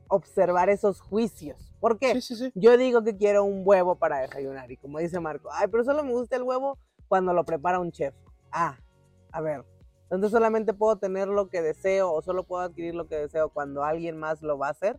observar 0.07 0.69
esos 0.69 0.99
juicios. 0.99 1.75
¿Por 1.79 1.99
qué? 1.99 2.19
Yo 2.55 2.75
digo 2.77 3.03
que 3.03 3.15
quiero 3.15 3.43
un 3.43 3.61
huevo 3.63 3.95
para 3.95 4.19
desayunar 4.19 4.69
y 4.71 4.77
como 4.77 4.99
dice 4.99 5.19
Marco, 5.19 5.49
ay, 5.51 5.67
pero 5.71 5.83
solo 5.83 6.03
me 6.03 6.11
gusta 6.11 6.35
el 6.35 6.43
huevo 6.43 6.77
cuando 7.07 7.33
lo 7.33 7.45
prepara 7.45 7.79
un 7.79 7.91
chef. 7.91 8.13
Ah, 8.51 8.77
a 9.31 9.41
ver, 9.41 9.63
entonces 10.09 10.31
solamente 10.31 10.73
puedo 10.73 10.97
tener 10.97 11.27
lo 11.27 11.49
que 11.49 11.61
deseo 11.61 12.11
o 12.11 12.21
solo 12.21 12.43
puedo 12.43 12.63
adquirir 12.63 12.95
lo 12.95 13.07
que 13.07 13.15
deseo 13.15 13.49
cuando 13.49 13.83
alguien 13.83 14.17
más 14.17 14.41
lo 14.41 14.57
va 14.57 14.67
a 14.67 14.71
hacer, 14.71 14.97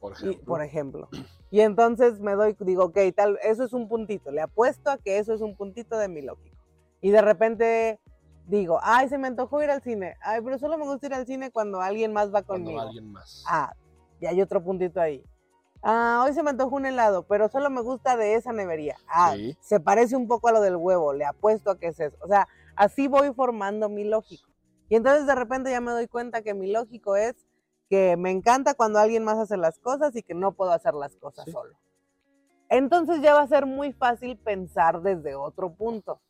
Por 0.00 0.12
y, 0.12 0.14
ejemplo. 0.14 0.44
por 0.46 0.62
ejemplo. 0.62 1.08
Y 1.50 1.60
entonces 1.60 2.20
me 2.20 2.32
doy, 2.34 2.56
digo, 2.60 2.84
ok, 2.84 2.98
tal, 3.14 3.38
eso 3.42 3.64
es 3.64 3.72
un 3.72 3.88
puntito, 3.88 4.30
le 4.30 4.40
apuesto 4.40 4.90
a 4.90 4.98
que 4.98 5.18
eso 5.18 5.32
es 5.34 5.40
un 5.40 5.56
puntito 5.56 5.96
de 5.98 6.08
mi 6.08 6.22
lógico. 6.22 6.56
Y 7.00 7.10
de 7.10 7.20
repente 7.22 8.00
digo, 8.46 8.78
ay, 8.82 9.08
se 9.08 9.18
me 9.18 9.28
antojó 9.28 9.62
ir 9.62 9.70
al 9.70 9.82
cine, 9.82 10.16
ay, 10.22 10.40
pero 10.42 10.58
solo 10.58 10.76
me 10.78 10.84
gusta 10.84 11.06
ir 11.06 11.14
al 11.14 11.26
cine 11.26 11.50
cuando 11.50 11.80
alguien 11.80 12.12
más 12.12 12.28
va 12.34 12.42
cuando 12.42 12.66
conmigo. 12.66 12.80
alguien 12.80 13.12
más. 13.12 13.44
Ah, 13.48 13.72
y 14.20 14.26
hay 14.26 14.40
otro 14.42 14.62
puntito 14.62 15.00
ahí. 15.00 15.24
Ah, 15.82 16.22
hoy 16.26 16.34
se 16.34 16.42
me 16.42 16.50
antojó 16.50 16.76
un 16.76 16.84
helado, 16.84 17.22
pero 17.22 17.48
solo 17.48 17.70
me 17.70 17.80
gusta 17.80 18.16
de 18.18 18.34
esa 18.34 18.52
nevería. 18.52 18.96
Ah, 19.08 19.32
Sí. 19.34 19.56
se 19.60 19.80
parece 19.80 20.14
un 20.14 20.28
poco 20.28 20.48
a 20.48 20.52
lo 20.52 20.60
del 20.60 20.76
huevo, 20.76 21.14
le 21.14 21.24
apuesto 21.24 21.70
a 21.70 21.78
que 21.78 21.86
es 21.88 21.98
eso. 22.00 22.16
O 22.20 22.28
sea, 22.28 22.46
así 22.76 23.08
voy 23.08 23.32
formando 23.34 23.88
mi 23.88 24.04
lógico. 24.04 24.50
Y 24.88 24.96
entonces 24.96 25.26
de 25.26 25.34
repente 25.34 25.70
ya 25.70 25.80
me 25.80 25.92
doy 25.92 26.08
cuenta 26.08 26.42
que 26.42 26.54
mi 26.54 26.70
lógico 26.72 27.16
es 27.16 27.34
que 27.88 28.16
me 28.16 28.30
encanta 28.30 28.74
cuando 28.74 28.98
alguien 28.98 29.24
más 29.24 29.38
hace 29.38 29.56
las 29.56 29.78
cosas 29.78 30.14
y 30.16 30.22
que 30.22 30.34
no 30.34 30.52
puedo 30.52 30.72
hacer 30.72 30.94
las 30.94 31.16
cosas 31.16 31.44
Sí. 31.44 31.52
solo. 31.52 31.76
Entonces 32.68 33.20
ya 33.20 33.34
va 33.34 33.42
a 33.42 33.48
ser 33.48 33.66
muy 33.66 33.92
fácil 33.92 34.36
pensar 34.38 35.02
desde 35.02 35.34
otro 35.34 35.72
punto. 35.74 36.20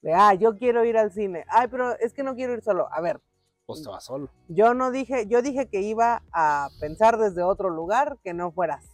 De, 0.00 0.14
ah, 0.14 0.32
yo 0.32 0.56
quiero 0.56 0.84
ir 0.84 0.96
al 0.96 1.12
cine. 1.12 1.44
Ay, 1.48 1.68
pero 1.68 1.92
es 1.98 2.14
que 2.14 2.22
no 2.22 2.34
quiero 2.34 2.54
ir 2.54 2.62
solo. 2.62 2.88
A 2.90 3.00
ver, 3.02 3.20
Pues 3.66 3.82
te 3.82 3.88
vas 3.90 4.04
solo. 4.04 4.30
yo 4.48 4.72
no 4.74 4.90
dije, 4.90 5.26
yo 5.26 5.42
dije 5.42 5.68
que 5.68 5.82
iba 5.82 6.22
a 6.32 6.68
pensar 6.80 7.18
desde 7.18 7.42
otro 7.42 7.68
lugar 7.68 8.16
que 8.24 8.32
no 8.32 8.50
fueras 8.50 8.90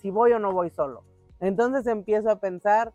si 0.00 0.10
voy 0.10 0.32
o 0.32 0.38
no 0.38 0.52
voy 0.52 0.70
solo. 0.70 1.04
Entonces 1.40 1.86
empiezo 1.86 2.30
a 2.30 2.40
pensar, 2.40 2.92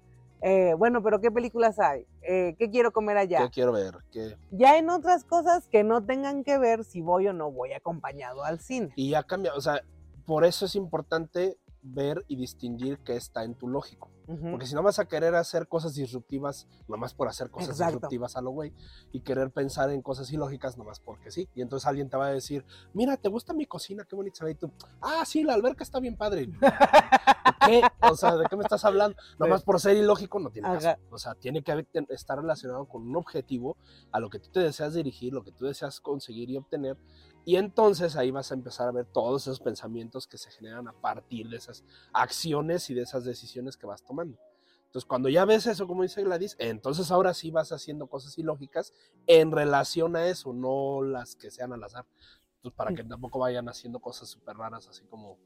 eh, 0.47 0.75
bueno, 0.75 1.01
pero 1.01 1.19
¿qué 1.19 1.31
películas 1.31 1.79
hay? 1.79 2.05
Eh, 2.21 2.55
¿Qué 2.60 2.69
quiero 2.69 2.93
comer 2.93 3.17
allá? 3.17 3.39
¿Qué 3.39 3.49
quiero 3.49 3.71
ver? 3.71 3.95
¿Qué? 4.12 4.38
Ya 4.51 4.77
en 4.77 4.91
otras 4.91 5.23
cosas 5.23 5.67
que 5.67 5.84
no 5.84 6.05
tengan 6.05 6.43
que 6.43 6.60
ver 6.60 6.84
si 6.84 7.01
voy 7.01 7.27
o 7.27 7.34
no 7.34 7.51
voy 7.51 7.73
acompañado 7.73 8.43
al 8.43 8.60
cine. 8.60 8.93
Y 8.95 9.10
ya 9.10 9.23
cambia. 9.23 9.55
O 9.55 9.62
sea, 9.62 9.81
por 10.27 10.45
eso 10.45 10.67
es 10.67 10.75
importante 10.75 11.58
ver 11.86 12.26
y 12.28 12.36
distinguir 12.36 13.00
qué 13.00 13.15
está 13.15 13.43
en 13.43 13.54
tu 13.56 13.67
lógico. 13.67 14.10
Ujú. 14.28 14.52
Porque 14.52 14.65
si 14.65 14.74
no 14.74 14.82
vas 14.82 14.98
a 14.98 15.06
querer 15.06 15.36
hacer 15.36 15.67
cosas 15.67 15.93
disruptivas, 15.93 16.67
nomás 16.88 17.13
por 17.13 17.28
hacer 17.28 17.52
cosas 17.52 17.69
Exacto. 17.69 17.93
disruptivas 17.93 18.36
a 18.36 18.41
lo 18.41 18.50
güey, 18.50 18.74
y 19.12 19.21
querer 19.21 19.52
pensar 19.52 19.91
en 19.91 20.02
cosas 20.02 20.32
ilógicas 20.32 20.78
nomás 20.78 21.00
porque 21.00 21.30
sí. 21.30 21.48
Y 21.54 21.62
entonces 21.62 21.88
alguien 21.88 22.10
te 22.10 22.17
va 22.17 22.28
a 22.28 22.32
decir, 22.32 22.65
mira, 22.93 23.17
¿te 23.17 23.30
gusta 23.30 23.54
mi 23.54 23.65
cocina? 23.65 24.04
Qué 24.04 24.15
bonita 24.15 24.38
se 24.38 24.45
ve. 24.45 24.52
Y 24.52 24.56
tú, 24.56 24.71
ah, 25.02 25.24
sí, 25.26 25.43
la 25.43 25.54
alberca 25.54 25.84
está 25.84 26.00
bien 26.00 26.17
padre. 26.17 26.50
¿Qué? 27.67 27.82
O 28.02 28.15
sea, 28.15 28.36
¿de 28.36 28.45
qué 28.50 28.56
me 28.56 28.63
estás 28.63 28.84
hablando? 28.84 29.17
Nomás 29.38 29.63
por 29.63 29.80
ser 29.80 29.95
ilógico 29.95 30.39
no 30.39 30.50
tiene 30.50 30.67
caso. 30.67 30.95
O 31.12 31.17
sea, 31.19 31.36
tiene 31.36 31.62
que 31.62 31.86
estar 32.10 32.39
relacionado 32.39 32.86
con 32.86 33.04
un 33.04 33.15
objetivo 33.15 33.78
a 34.12 34.19
lo 34.19 34.30
que 34.30 34.39
tú 34.39 34.50
te 34.50 34.60
deseas 34.60 34.93
dirigir, 34.95 35.34
lo 35.34 35.43
que 35.43 35.52
tú 35.52 35.65
deseas 35.65 36.00
conseguir 36.00 36.50
y 36.50 36.58
obtener. 36.58 36.98
Y 37.45 37.58
entonces 37.58 38.15
ahí 38.15 38.31
vas 38.31 38.51
a 38.51 38.55
empezar 38.55 38.88
a 38.88 38.91
ver 38.91 39.05
todos 39.05 39.43
esos 39.43 39.60
pensamientos 39.60 40.27
que 40.27 40.39
se 40.39 40.49
generan 40.49 40.88
a 40.88 40.93
partir 40.93 41.47
de 41.47 41.58
esas 41.58 41.86
acciones 42.12 42.89
y 42.89 42.95
de 42.95 43.03
esas 43.03 43.23
decisiones 43.23 43.77
que 43.77 43.86
vas 43.86 44.03
tomando. 44.03 44.39
Entonces, 44.86 45.08
cuando 45.08 45.29
ya 45.29 45.45
ves 45.45 45.67
eso, 45.67 45.88
como 45.88 46.03
dice 46.03 46.23
Gladys, 46.23 46.55
entonces 46.58 47.12
ahora 47.12 47.34
sí 47.34 47.51
vas 47.51 47.71
haciendo 47.71 48.08
cosas 48.08 48.38
ilógicas 48.38 48.93
en 49.27 49.51
relación 49.51 50.15
a 50.15 50.25
eso, 50.25 50.53
no 50.53 51.03
las 51.03 51.36
que 51.36 51.51
sean 51.51 51.73
al 51.73 51.84
azar. 51.84 52.05
Entonces, 52.55 52.77
para 52.77 52.95
que 52.95 53.03
tampoco 53.03 53.39
vayan 53.39 53.69
haciendo 53.69 53.99
cosas 53.99 54.29
súper 54.29 54.58
raras, 54.58 54.88
así 54.88 55.03
como, 55.05 55.38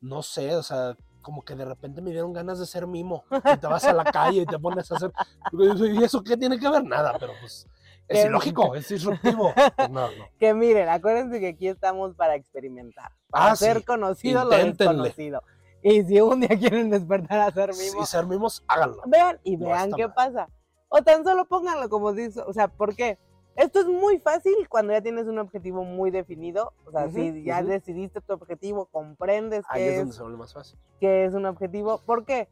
no 0.00 0.22
sé, 0.22 0.56
o 0.56 0.62
sea, 0.62 0.96
como 1.20 1.44
que 1.44 1.54
de 1.54 1.64
repente 1.64 2.00
me 2.00 2.10
dieron 2.10 2.32
ganas 2.32 2.58
de 2.58 2.66
ser 2.66 2.86
mimo. 2.86 3.24
Y 3.32 3.58
te 3.58 3.66
vas 3.66 3.84
a 3.84 3.92
la 3.92 4.04
calle 4.04 4.42
y 4.42 4.46
te 4.46 4.58
pones 4.58 4.90
a 4.92 4.96
hacer. 4.96 5.12
¿Y 5.52 6.02
eso 6.02 6.22
qué 6.22 6.36
tiene 6.36 6.58
que 6.58 6.70
ver? 6.70 6.84
Nada, 6.84 7.16
pero 7.18 7.32
pues 7.40 7.66
es 8.12 8.24
ilógico, 8.26 8.74
es 8.74 8.88
disruptivo. 8.88 9.52
Pues 9.76 9.90
no, 9.90 10.06
no. 10.10 10.28
Que 10.38 10.54
miren, 10.54 10.88
acuérdense 10.88 11.40
que 11.40 11.48
aquí 11.48 11.68
estamos 11.68 12.14
para 12.14 12.34
experimentar, 12.34 13.10
Ah, 13.10 13.28
para 13.30 13.56
sí. 13.56 13.64
ser 13.66 13.84
conocido 13.84 14.44
lo 14.44 14.50
desconocido. 14.56 15.42
Y 15.82 16.02
si 16.04 16.20
un 16.20 16.40
día 16.40 16.56
quieren 16.58 16.90
despertar 16.90 17.40
a 17.40 17.50
ser 17.50 17.70
mimos, 17.74 18.08
ser 18.08 18.26
mimos, 18.26 18.62
háganlo. 18.68 19.02
vean 19.06 19.38
y 19.42 19.56
No 19.56 19.66
vean 19.66 19.92
qué 19.92 20.06
mal. 20.06 20.14
pasa. 20.14 20.48
O 20.88 21.02
tan 21.02 21.24
solo 21.24 21.46
pónganlo 21.46 21.88
como 21.88 22.12
dice, 22.12 22.40
o 22.46 22.52
sea, 22.52 22.68
¿por 22.68 22.94
qué? 22.94 23.18
Esto 23.56 23.80
es 23.80 23.86
muy 23.86 24.18
fácil 24.18 24.54
cuando 24.68 24.92
ya 24.92 25.02
tienes 25.02 25.26
un 25.26 25.38
objetivo 25.38 25.84
muy 25.84 26.10
definido. 26.10 26.72
O 26.86 26.90
sea, 26.90 27.06
Ujú, 27.06 27.14
si 27.14 27.42
ya 27.44 27.58
ujú. 27.60 27.68
decidiste 27.68 28.20
tu 28.20 28.32
objetivo, 28.34 28.86
comprendes 28.86 29.64
Ahí 29.68 29.82
qué 29.82 29.90
es 29.90 29.96
donde 29.98 30.12
se 30.14 30.22
vuelve 30.22 30.38
más 30.38 30.54
fácil. 30.54 30.78
qué 31.00 31.24
es 31.24 31.34
un 31.34 31.44
objetivo. 31.46 31.98
¿Por 32.06 32.24
qué? 32.24 32.48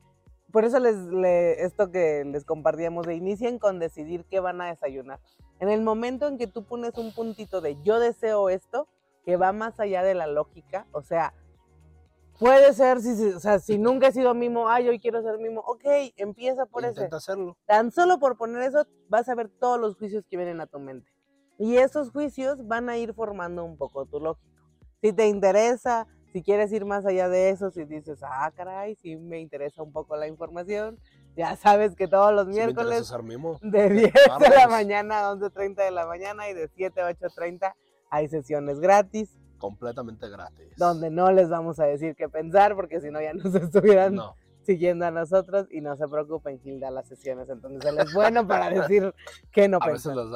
Por 0.53 0.65
eso 0.65 0.79
les, 0.81 0.97
le- 0.97 1.63
esto 1.65 1.91
que 1.91 2.25
les 2.25 2.45
compartíamos 2.45 3.07
de 3.07 3.15
inicien 3.15 3.59
con 3.59 3.79
decidir 3.79 4.25
qué 4.25 4.41
van 4.41 4.61
a 4.61 4.67
desayunar. 4.67 5.21
En 5.61 5.69
el 5.69 5.83
momento 5.83 6.27
en 6.27 6.39
que 6.39 6.47
tú 6.47 6.65
pones 6.65 6.97
un 6.97 7.13
puntito 7.15 7.61
de 7.61 7.77
yo 7.83 8.01
deseo 8.01 8.49
esto, 8.49 8.89
que 9.25 9.37
va 9.37 9.53
más 9.53 9.79
allá 9.79 10.03
de 10.03 10.15
la 10.15 10.27
lógica, 10.27 10.87
o 10.93 11.03
sea, 11.03 11.35
puede 12.39 12.73
ser, 12.73 13.01
si, 13.01 13.15
si- 13.17 13.33
o 13.35 13.41
sea, 13.41 13.59
si 13.59 13.79
nunca 13.79 14.09
he 14.09 14.13
sido 14.13 14.35
mimo, 14.35 14.69
ay, 14.69 14.89
hoy 14.89 14.99
quiero 14.99 15.23
ser 15.23 15.39
mimo, 15.39 15.61
ok, 15.61 15.85
empieza 16.17 16.67
por 16.67 16.85
ese. 16.85 16.93
Intenta 16.93 17.19
hacerlo. 17.19 17.57
Tan 17.67 17.91
solo 17.93 18.19
por 18.19 18.37
poner 18.37 18.63
eso, 18.63 18.87
vas 19.09 19.29
a 19.29 19.35
ver 19.35 19.49
todos 19.49 19.79
los 19.79 19.97
juicios 19.97 20.25
que 20.29 20.37
vienen 20.37 20.61
a 20.61 20.67
tu 20.67 20.79
mente. 20.79 21.11
Y 21.59 21.77
esos 21.77 22.11
juicios 22.11 22.67
van 22.67 22.89
a 22.89 22.97
ir 22.97 23.13
formando 23.13 23.65
un 23.65 23.77
poco 23.77 24.07
tu 24.07 24.19
lógico. 24.19 24.49
Si 25.03 25.13
te 25.13 25.29
interesa, 25.29 26.07
si 26.33 26.43
quieres 26.43 26.71
ir 26.73 26.85
más 26.85 27.05
allá 27.07 27.29
de 27.29 27.51
eso, 27.51 27.71
si 27.71 27.85
dices, 27.85 28.21
ah, 28.23 28.51
caray, 28.55 28.95
sí 28.97 29.17
me 29.17 29.41
interesa 29.41 29.83
un 29.83 29.93
poco 29.93 30.17
la 30.17 30.29
información, 30.29 30.99
ya 31.37 31.57
sabes 31.57 31.95
que 31.97 32.07
todos 32.09 32.33
los 32.33 32.47
miércoles 32.47 33.13
mimo. 33.23 33.59
de 33.63 33.89
10 33.91 34.13
de 34.13 34.49
la 34.51 34.69
mañana 34.69 35.29
a 35.29 35.33
11.30 35.35 35.75
de 35.85 35.91
la 35.91 36.07
mañana 36.07 36.49
y 36.49 36.55
de 36.55 36.69
7 36.69 37.01
a 37.01 37.11
8.30 37.11 37.75
hay 38.11 38.29
sesiones 38.29 38.81
gratis 38.81 39.37
Completamente 39.59 40.29
gratis. 40.29 40.69
donde 40.77 41.11
no 41.11 41.31
les 41.33 41.49
vamos 41.49 41.79
a 41.81 41.85
decir 41.85 42.15
qué 42.17 42.29
pensar 42.29 42.75
porque 42.75 43.01
si 43.01 43.11
no 43.11 43.21
ya 43.21 43.35
nos 43.35 43.55
estuvieran 43.55 44.15
No. 44.15 44.35
siguiendo 44.63 45.05
a 45.07 45.11
nosotros 45.11 45.67
y 45.71 45.81
no 45.83 45.97
se 45.97 46.09
preocupen, 46.09 46.59
Gilda, 46.61 46.91
las 46.91 47.07
sesiones. 47.09 47.49
Entonces 47.51 47.85
él 47.91 47.99
es 47.99 48.13
bueno 48.15 48.47
para 48.47 48.71
decir 48.71 49.13
que 49.53 49.69
no 49.69 49.79
A 49.81 49.87
veces 49.89 50.15
los. 50.15 50.31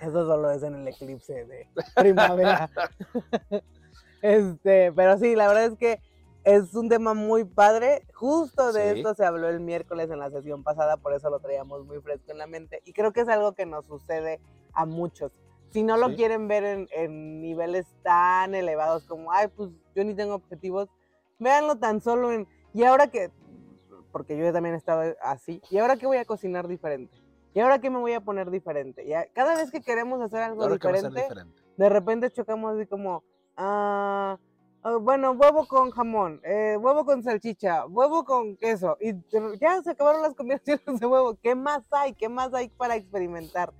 Eso 0.00 0.26
solo 0.26 0.50
es 0.50 0.62
en 0.62 0.74
el 0.74 0.88
eclipse 0.88 1.44
de 1.44 1.68
primavera. 1.94 2.70
este, 4.22 4.92
pero 4.92 5.18
sí, 5.18 5.34
la 5.36 5.48
verdad 5.48 5.64
es 5.66 5.76
que 5.78 6.00
es 6.44 6.74
un 6.74 6.88
tema 6.88 7.14
muy 7.14 7.44
padre. 7.44 8.06
Justo 8.14 8.72
de 8.72 8.92
Sí. 8.94 8.98
esto 8.98 9.14
se 9.14 9.24
habló 9.24 9.48
el 9.48 9.60
miércoles 9.60 10.10
en 10.10 10.18
la 10.18 10.30
sesión 10.30 10.62
pasada, 10.62 10.96
por 10.96 11.12
eso 11.12 11.28
lo 11.30 11.40
traíamos 11.40 11.84
muy 11.84 12.00
fresco 12.00 12.32
en 12.32 12.38
la 12.38 12.46
mente. 12.46 12.80
Y 12.84 12.92
creo 12.92 13.12
que 13.12 13.20
es 13.20 13.28
algo 13.28 13.52
que 13.52 13.66
nos 13.66 13.86
sucede 13.86 14.40
a 14.72 14.86
muchos. 14.86 15.32
Si 15.70 15.82
no 15.82 15.96
lo 15.96 16.08
Sí. 16.08 16.16
quieren 16.16 16.48
ver 16.48 16.64
en, 16.64 16.88
en 16.92 17.40
niveles 17.40 17.86
tan 18.02 18.54
elevados 18.54 19.04
como, 19.06 19.32
ay, 19.32 19.48
pues 19.48 19.70
yo 19.94 20.02
ni 20.04 20.14
tengo 20.14 20.34
objetivos, 20.34 20.88
véanlo 21.38 21.76
tan 21.76 22.00
solo 22.00 22.32
en, 22.32 22.48
y 22.72 22.84
ahora 22.84 23.08
que, 23.08 23.30
porque 24.10 24.36
yo 24.36 24.52
también 24.52 24.74
he 24.74 24.78
estado 24.78 25.14
así, 25.22 25.62
y 25.70 25.78
ahora 25.78 25.96
que 25.96 26.06
voy 26.06 26.16
a 26.16 26.24
cocinar 26.24 26.66
diferente, 26.66 27.16
y 27.54 27.60
ahora 27.60 27.80
que 27.80 27.90
me 27.90 27.98
voy 27.98 28.12
a 28.12 28.20
poner 28.20 28.50
diferente, 28.50 29.04
y 29.04 29.12
a- 29.12 29.26
cada 29.32 29.56
vez 29.56 29.70
que 29.70 29.80
queremos 29.82 30.20
hacer 30.20 30.42
algo 30.42 30.68
diferente, 30.68 31.20
diferente. 31.22 31.62
de 31.76 31.88
repente 31.88 32.30
chocamos 32.30 32.74
así 32.76 32.86
como, 32.86 33.24
ah, 33.56 34.38
ah, 34.82 34.96
bueno, 35.00 35.32
huevo 35.32 35.66
con 35.66 35.90
jamón, 35.90 36.40
eh, 36.44 36.76
huevo 36.80 37.04
con 37.04 37.22
salchicha, 37.22 37.86
huevo 37.86 38.24
con 38.24 38.56
queso, 38.56 38.96
y 39.00 39.12
ya 39.60 39.82
se 39.82 39.90
acabaron 39.90 40.22
las 40.22 40.34
combinaciones 40.34 40.84
de 41.00 41.06
huevo, 41.06 41.36
¿qué 41.42 41.54
más 41.54 41.82
hay? 41.90 42.14
¿Qué 42.14 42.28
más 42.28 42.52
hay 42.54 42.68
para 42.68 42.96
experimentar? 42.96 43.72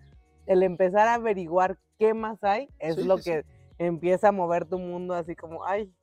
El 0.47 0.63
empezar 0.63 1.07
a 1.09 1.15
averiguar 1.15 1.79
qué 1.99 2.13
más 2.15 2.43
hay 2.43 2.69
es 2.79 2.97
Sí, 2.97 3.05
lo 3.05 3.19
sí, 3.19 3.23
que 3.25 3.45
empieza 3.79 4.29
a 4.29 4.33
mover 4.33 4.65
tu 4.67 4.79
mundo 4.79 5.15
así 5.15 5.37
como, 5.37 5.65
ay, 5.65 5.95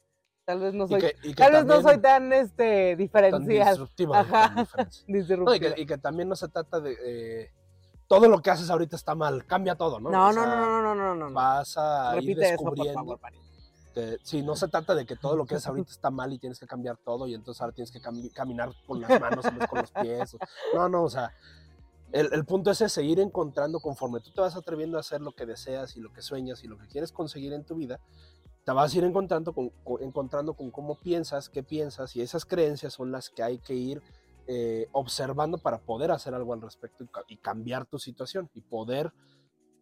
tal 0.47 0.59
vez 0.61 0.73
no 0.73 0.87
soy, 0.87 1.01
que, 1.01 1.13
que 1.21 1.33
tal 1.35 1.51
vez 1.51 1.65
no 1.65 1.81
soy 1.81 1.97
tan 1.99 2.31
este 2.31 2.91
tan 2.91 2.97
diferencial, 2.97 3.67
disruptiva. 3.71 4.19
Ajá. 4.21 4.47
tan 4.47 4.55
diferente. 4.55 4.95
No, 5.07 5.13
y, 5.15 5.19
disruptiva. 5.21 5.75
que, 5.75 5.81
y 5.81 5.85
que 5.85 5.97
también 5.97 6.29
no 6.29 6.35
se 6.37 6.47
trata 6.47 6.79
de. 6.79 6.95
eh, 7.03 7.51
todo 8.07 8.29
lo 8.29 8.41
que 8.41 8.49
haces 8.49 8.69
ahorita 8.69 8.95
está 8.95 9.13
mal, 9.15 9.45
cambia 9.45 9.75
todo, 9.75 9.99
¿no? 9.99 10.09
No, 10.09 10.27
O 10.29 10.31
no, 10.31 10.33
sea, 10.33 10.45
no, 10.45 10.55
no, 10.55 10.81
no, 10.81 10.95
no, 10.95 11.15
no, 11.15 11.29
no. 11.29 11.33
Vas 11.35 11.77
a 11.77 12.11
ir 12.15 12.21
Repite 12.21 12.53
eso, 12.53 12.63
por 12.63 12.75
descubriendo. 12.77 13.17
favor, 13.17 13.19
sí, 14.23 14.43
no 14.43 14.55
se 14.55 14.67
trata 14.69 14.95
de 14.95 15.05
que 15.05 15.15
todo 15.17 15.35
lo 15.35 15.45
que 15.45 15.55
es 15.55 15.67
ahorita 15.67 15.91
está 15.91 16.09
mal 16.09 16.31
y 16.31 16.39
tienes 16.39 16.57
que 16.59 16.65
cambiar 16.67 16.95
todo 17.03 17.27
y 17.27 17.33
entonces 17.33 17.59
ahora 17.61 17.73
tienes 17.73 17.91
que 17.91 17.99
cami- 17.99 18.31
caminar 18.31 18.69
con 18.85 19.01
las 19.01 19.19
manos 19.19 19.43
en 19.45 19.57
vez 19.59 19.67
con 19.67 19.79
los 19.81 19.91
pies. 19.91 20.33
o- 20.35 20.37
No, 20.73 20.87
no, 20.87 21.03
o 21.03 21.09
sea, 21.09 21.33
el, 22.13 22.29
el 22.31 22.45
punto 22.45 22.71
es 22.71 22.79
ese, 22.79 22.87
seguir 22.87 23.19
encontrando 23.19 23.81
conforme 23.81 24.21
tú 24.21 24.31
te 24.31 24.39
vas 24.39 24.55
atreviendo 24.55 24.95
a 24.95 25.01
hacer 25.01 25.19
lo 25.19 25.33
que 25.33 25.45
deseas 25.45 25.97
y 25.97 25.99
lo 25.99 26.13
que 26.13 26.21
sueñas 26.21 26.63
y 26.63 26.67
lo 26.67 26.77
que 26.77 26.87
quieres 26.87 27.11
conseguir 27.11 27.51
en 27.51 27.65
tu 27.65 27.75
vida, 27.75 27.99
te 28.67 28.73
vas 28.73 28.93
a 28.93 28.97
ir 28.97 29.05
encontrando 29.05 29.53
con, 29.53 29.69
con- 29.85 30.03
encontrando 30.03 30.53
con 30.53 30.71
cómo 30.71 30.95
piensas, 30.95 31.47
qué 31.47 31.63
piensas 31.63 32.17
y 32.17 32.21
esas 32.21 32.43
creencias 32.43 32.91
son 32.95 33.13
las 33.13 33.29
que 33.29 33.41
hay 33.41 33.59
que 33.59 33.73
ir 33.73 34.01
eh, 34.45 34.89
observando 34.91 35.57
para 35.57 35.77
poder 35.77 36.11
hacer 36.11 36.33
algo 36.33 36.51
al 36.53 36.61
respecto 36.61 37.05
y, 37.05 37.07
ca- 37.07 37.23
y 37.29 37.37
cambiar 37.37 37.85
tu 37.85 37.97
situación 37.97 38.49
y 38.53 38.59
poder, 38.59 39.13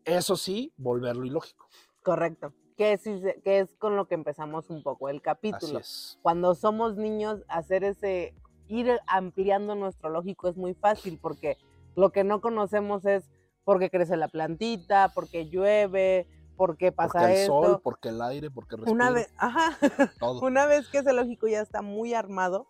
eso 0.04 0.36
sí, 0.38 0.72
volverlo 0.78 1.26
ilógico. 1.26 1.68
Correcto. 2.04 2.54
Que 2.78 2.94
es, 2.94 3.02
que 3.44 3.60
es 3.60 3.74
con 3.78 3.96
lo 3.96 4.08
que 4.08 4.14
empezamos 4.14 4.70
un 4.70 4.84
poco 4.84 5.10
el 5.10 5.16
Así 5.18 5.24
capítulo. 5.24 5.80
es. 5.80 6.20
Cuando 6.22 6.54
somos 6.54 6.96
niños, 6.96 7.42
hacer 7.48 7.84
ese, 7.84 8.36
ir 8.68 9.00
ampliando 9.08 9.74
nuestro 9.74 10.10
lógico 10.12 10.48
es 10.48 10.58
muy 10.58 10.76
fácil 10.76 11.18
porque 11.20 11.58
lo 11.96 12.12
que 12.12 12.24
no 12.24 12.40
conocemos 12.40 13.04
es 13.08 13.24
por 13.64 13.80
qué 13.80 13.90
crece 13.90 14.16
la 14.16 14.28
plantita, 14.28 15.12
por 15.16 15.28
qué 15.28 15.48
llueve, 15.50 16.28
por 16.56 16.78
qué 16.78 16.92
pasa 16.92 17.20
Porque 17.20 17.26
el 17.32 17.38
esto. 17.40 17.62
sol, 17.62 17.82
porque 17.84 18.10
el 18.10 18.22
aire, 18.22 18.50
porque 18.52 18.76
respiro, 18.76 18.94
Una 18.94 19.12
vez, 19.12 19.30
ajá, 19.38 19.78
todo. 20.20 20.42
una 20.42 20.66
vez 20.66 20.88
que 20.90 21.00
ese 21.00 21.14
lógico 21.14 21.48
ya 21.48 21.62
está 21.62 21.82
muy 21.82 22.14
armado, 22.14 22.68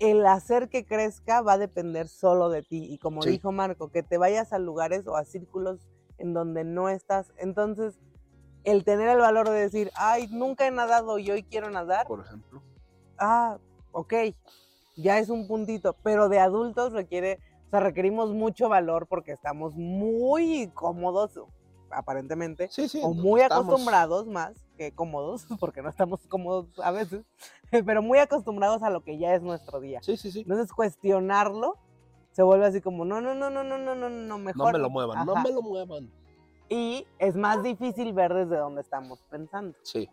el 0.00 0.26
hacer 0.26 0.68
que 0.68 0.84
crezca 0.84 1.40
va 1.40 1.52
a 1.54 1.58
depender 1.58 2.08
solo 2.08 2.48
de 2.50 2.62
ti. 2.62 2.84
Y 2.92 2.98
como 2.98 3.22
Sí. 3.22 3.30
dijo 3.30 3.52
Marco, 3.52 3.88
que 3.90 4.02
te 4.02 4.18
vayas 4.18 4.52
a 4.52 4.58
lugares 4.58 5.06
o 5.06 5.16
a 5.16 5.24
círculos 5.24 5.80
en 6.18 6.34
donde 6.34 6.64
no 6.64 6.88
estás. 6.88 7.32
Entonces, 7.38 7.98
el 8.64 8.84
tener 8.84 9.08
el 9.08 9.18
valor 9.18 9.48
de 9.48 9.60
decir, 9.60 9.90
ay, 9.94 10.26
nunca 10.30 10.66
he 10.66 10.70
nadado 10.70 11.18
y 11.18 11.30
hoy 11.30 11.44
quiero 11.44 11.70
nadar, 11.70 12.06
por 12.06 12.20
ejemplo. 12.24 12.62
ah, 13.18 13.58
ok, 13.92 14.14
ya 14.96 15.18
es 15.18 15.28
un 15.28 15.46
puntito, 15.46 15.96
pero 16.02 16.28
de 16.28 16.40
adultos 16.40 16.92
requiere, 16.92 17.38
o 17.66 17.70
sea, 17.70 17.80
requerimos 17.80 18.32
mucho 18.32 18.68
valor 18.68 19.06
porque 19.06 19.32
estamos 19.32 19.74
muy 19.76 20.70
cómodos, 20.74 21.38
aparentemente, 21.90 22.68
Sí, 22.70 22.88
sí. 22.88 23.00
o 23.02 23.12
muy 23.12 23.40
estamos- 23.40 23.66
acostumbrados 23.66 24.26
más 24.26 24.54
que 24.76 24.92
cómodos, 24.92 25.46
porque 25.60 25.82
no 25.82 25.88
estamos 25.88 26.20
cómodos 26.28 26.66
a 26.82 26.90
veces, 26.90 27.24
pero 27.86 28.02
muy 28.02 28.18
acostumbrados 28.18 28.82
a 28.82 28.90
lo 28.90 29.02
que 29.02 29.18
ya 29.18 29.34
es 29.34 29.42
nuestro 29.42 29.80
día. 29.80 30.00
Sí, 30.02 30.16
sí, 30.16 30.30
sí. 30.30 30.40
Entonces 30.40 30.72
cuestionarlo 30.72 31.76
se 32.32 32.42
vuelve 32.42 32.66
así 32.66 32.80
como, 32.80 33.04
no, 33.04 33.20
no, 33.20 33.34
no, 33.34 33.48
no, 33.50 33.62
no, 33.62 33.78
no, 33.78 33.94
no, 33.94 34.08
no, 34.08 34.38
mejor. 34.38 34.66
No 34.66 34.72
me 34.72 34.78
lo 34.78 34.90
muevan, 34.90 35.24
no 35.26 35.36
me 35.36 35.52
lo 35.52 35.62
muevan. 35.62 36.10
Y 36.68 37.06
es 37.18 37.36
más 37.36 37.62
difícil 37.62 38.12
ver 38.12 38.32
desde 38.34 38.56
dónde 38.56 38.80
estamos 38.80 39.20
pensando, 39.30 39.76
Sí. 39.82 40.08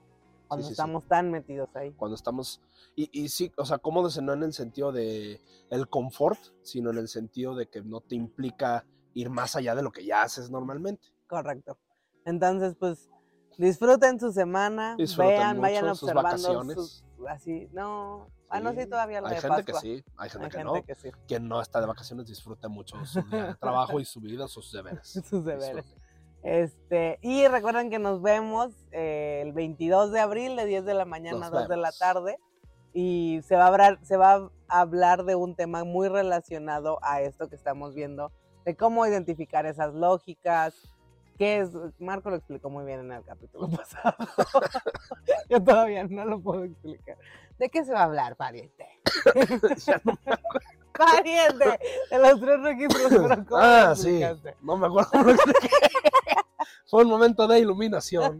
cuando 0.47 0.65
sí. 0.67 0.73
estamos 0.73 1.03
tan 1.07 1.31
metidos 1.31 1.69
ahí. 1.75 1.91
Cuando 1.93 2.13
estamos. 2.15 2.61
Y, 2.95 3.09
y 3.11 3.29
sí, 3.29 3.51
o 3.57 3.65
sea, 3.65 3.77
cómodos 3.79 4.21
no 4.21 4.33
en 4.33 4.43
el 4.43 4.53
sentido 4.53 4.91
de 4.91 5.41
el 5.71 5.87
confort, 5.87 6.39
sino 6.61 6.91
en 6.91 6.97
el 6.97 7.07
sentido 7.07 7.55
de 7.55 7.67
que 7.67 7.81
no 7.81 8.01
te 8.01 8.15
implica 8.15 8.85
ir 9.13 9.29
más 9.29 9.55
allá 9.55 9.73
de 9.75 9.81
lo 9.81 9.91
que 9.91 10.05
ya 10.05 10.21
haces 10.23 10.51
normalmente. 10.51 11.07
Correcto. 11.31 11.77
Entonces, 12.25 12.75
pues, 12.77 13.09
disfruten 13.57 14.19
su 14.19 14.31
semana, 14.33 14.95
Disfruten 14.97 15.29
vean, 15.37 15.61
vayan 15.61 15.83
mucho 15.85 15.95
sus 15.95 16.09
observando 16.09 16.29
vacaciones. 16.29 16.75
sus- 16.75 17.03
así, 17.29 17.69
no, 17.71 18.27
ah, 18.49 18.59
no, 18.59 18.73
sí, 18.73 18.85
todavía 18.85 19.21
lo 19.21 19.27
Hay 19.27 19.35
de 19.35 19.41
gente 19.41 19.63
que 19.63 19.71
Pascua. 19.71 19.81
sí, 19.81 20.03
hay 20.17 20.29
gente 20.29 20.45
Hay 20.45 20.51
que 20.51 20.57
gente 20.57 20.73
no. 20.79 20.83
que 20.85 20.95
sí, 20.95 21.11
Quien 21.27 21.47
no 21.47 21.61
está 21.61 21.79
de 21.79 21.87
vacaciones 21.87 22.27
disfruta 22.27 22.67
mucho 22.67 23.03
su 23.05 23.21
día 23.23 23.45
de 23.45 23.55
trabajo 23.55 23.99
y 23.99 24.05
su 24.05 24.19
vida, 24.19 24.47
sus 24.49 24.71
deberes. 24.73 25.07
sus 25.29 25.45
deberes. 25.45 25.85
Disfruten. 25.85 26.01
Este, 26.43 27.19
y 27.21 27.47
recuerden 27.47 27.89
que 27.89 27.99
nos 27.99 28.21
vemos 28.21 28.73
eh, 28.91 29.41
el 29.45 29.53
22 29.53 30.11
de 30.11 30.19
abril 30.19 30.55
de 30.57 30.65
10 30.65 30.83
de 30.85 30.95
la 30.95 31.05
mañana 31.05 31.37
a 31.47 31.49
Nos 31.49 31.59
2 31.61 31.69
de 31.69 31.77
la 31.77 31.91
tarde 31.91 32.37
y 32.93 33.39
se 33.43 33.55
va, 33.55 33.65
a 33.65 33.67
hablar, 33.67 33.99
se 34.03 34.17
va 34.17 34.49
a 34.67 34.81
hablar 34.81 35.23
de 35.23 35.35
un 35.35 35.55
tema 35.55 35.83
muy 35.85 36.07
relacionado 36.09 36.97
a 37.03 37.21
esto 37.21 37.47
que 37.47 37.55
estamos 37.55 37.93
viendo, 37.95 38.31
de 38.65 38.75
cómo 38.75 39.05
identificar 39.05 39.65
esas 39.67 39.93
lógicas, 39.93 40.75
qué 41.41 41.61
es, 41.61 41.71
Marco 41.97 42.29
lo 42.29 42.35
explicó 42.35 42.69
muy 42.69 42.85
bien 42.85 42.99
en 42.99 43.13
el 43.13 43.23
capítulo 43.23 43.67
pasado, 43.75 44.15
yo 45.49 45.63
todavía 45.63 46.03
no 46.03 46.23
lo 46.23 46.39
puedo 46.39 46.65
explicar. 46.65 47.17
¿De 47.57 47.67
qué 47.69 47.83
se 47.83 47.91
va 47.93 48.01
a 48.01 48.03
hablar, 48.03 48.35
pariente? 48.35 48.85
Ya 49.87 49.99
no- 50.03 50.15
Pariente, 50.93 51.79
de 52.11 52.19
los 52.19 52.39
tres 52.39 52.61
registros, 52.61 53.07
pero 53.09 53.45
¿cómo 53.47 53.59
ah, 53.59 53.95
sí. 53.95 54.21
No 54.61 54.77
me 54.77 54.85
acuerdo 54.85 55.09
cómo 55.09 55.23
lo 55.23 55.31
expliqué. 55.31 55.69
Fue 56.85 57.03
un 57.03 57.09
momento 57.09 57.47
de 57.47 57.59
iluminación. 57.59 58.39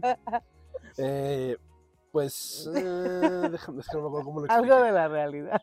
Eh, 0.96 1.56
pues, 2.12 2.70
eh, 2.72 3.48
déjame, 3.50 3.80
es 3.80 3.88
que 3.88 3.96
no 3.96 4.02
me 4.02 4.08
acuerdo 4.08 4.24
cómo 4.24 4.40
lo 4.40 4.46
expliqué. 4.46 4.72
Algo 4.72 4.84
de 4.84 4.92
la 4.92 5.08
realidad. 5.08 5.62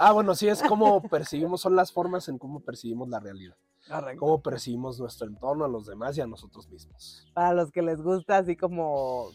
Ah, 0.00 0.10
bueno, 0.10 0.34
sí, 0.34 0.48
es 0.48 0.60
como 0.64 1.00
percibimos, 1.00 1.60
son 1.60 1.76
las 1.76 1.92
formas 1.92 2.26
en 2.28 2.38
cómo 2.38 2.58
percibimos 2.58 3.08
la 3.08 3.20
realidad. 3.20 3.56
Correcto. 3.88 4.20
Cómo 4.20 4.40
percibimos 4.42 4.98
nuestro 5.00 5.26
entorno, 5.26 5.64
a 5.64 5.68
los 5.68 5.86
demás 5.86 6.16
y 6.16 6.20
a 6.20 6.26
nosotros 6.26 6.68
mismos. 6.68 7.30
Para 7.34 7.52
los 7.52 7.70
que 7.72 7.82
les 7.82 8.00
gusta 8.00 8.38
así 8.38 8.56
como 8.56 9.28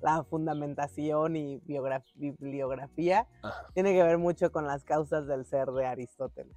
la 0.00 0.22
fundamentación 0.24 1.34
y 1.36 1.62
bibliografía, 1.64 3.26
Ajá. 3.42 3.68
tiene 3.72 3.94
que 3.94 4.02
ver 4.02 4.18
mucho 4.18 4.52
con 4.52 4.66
las 4.66 4.84
causas 4.84 5.26
del 5.26 5.46
ser 5.46 5.70
de 5.70 5.86
Aristóteles. 5.86 6.54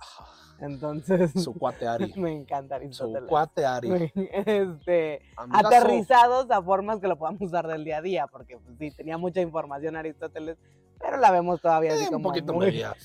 Entonces, 0.60 1.32
Su 1.44 1.54
cuate 1.54 1.88
Ari. 1.88 2.12
me 2.18 2.34
encanta 2.34 2.76
Su 2.76 2.82
Aristóteles. 2.84 3.30
cuate 3.30 3.66
Ari. 3.66 4.12
Este, 4.16 5.22
Amigazo. 5.38 5.68
aterrizados 5.68 6.52
a 6.52 6.62
formas 6.62 7.00
que 7.00 7.08
lo 7.08 7.18
podamos 7.18 7.42
usar 7.42 7.68
del 7.68 7.86
día 7.86 8.00
a 8.00 8.02
día, 8.02 8.28
porque 8.28 8.58
pues, 8.58 8.78
sí, 8.80 8.92
tenía 8.92 9.18
mucha 9.18 9.40
información 9.40 9.96
Aristóteles, 9.96 10.58
pero 11.00 11.18
la 11.18 11.32
vemos 11.32 11.62
todavía 11.62 11.94
así 11.94 12.04
Eh, 12.04 12.08
un 12.08 12.14
como 12.14 12.30
poquito 12.30 12.54
muy- 12.54 12.68
media. 12.68 12.96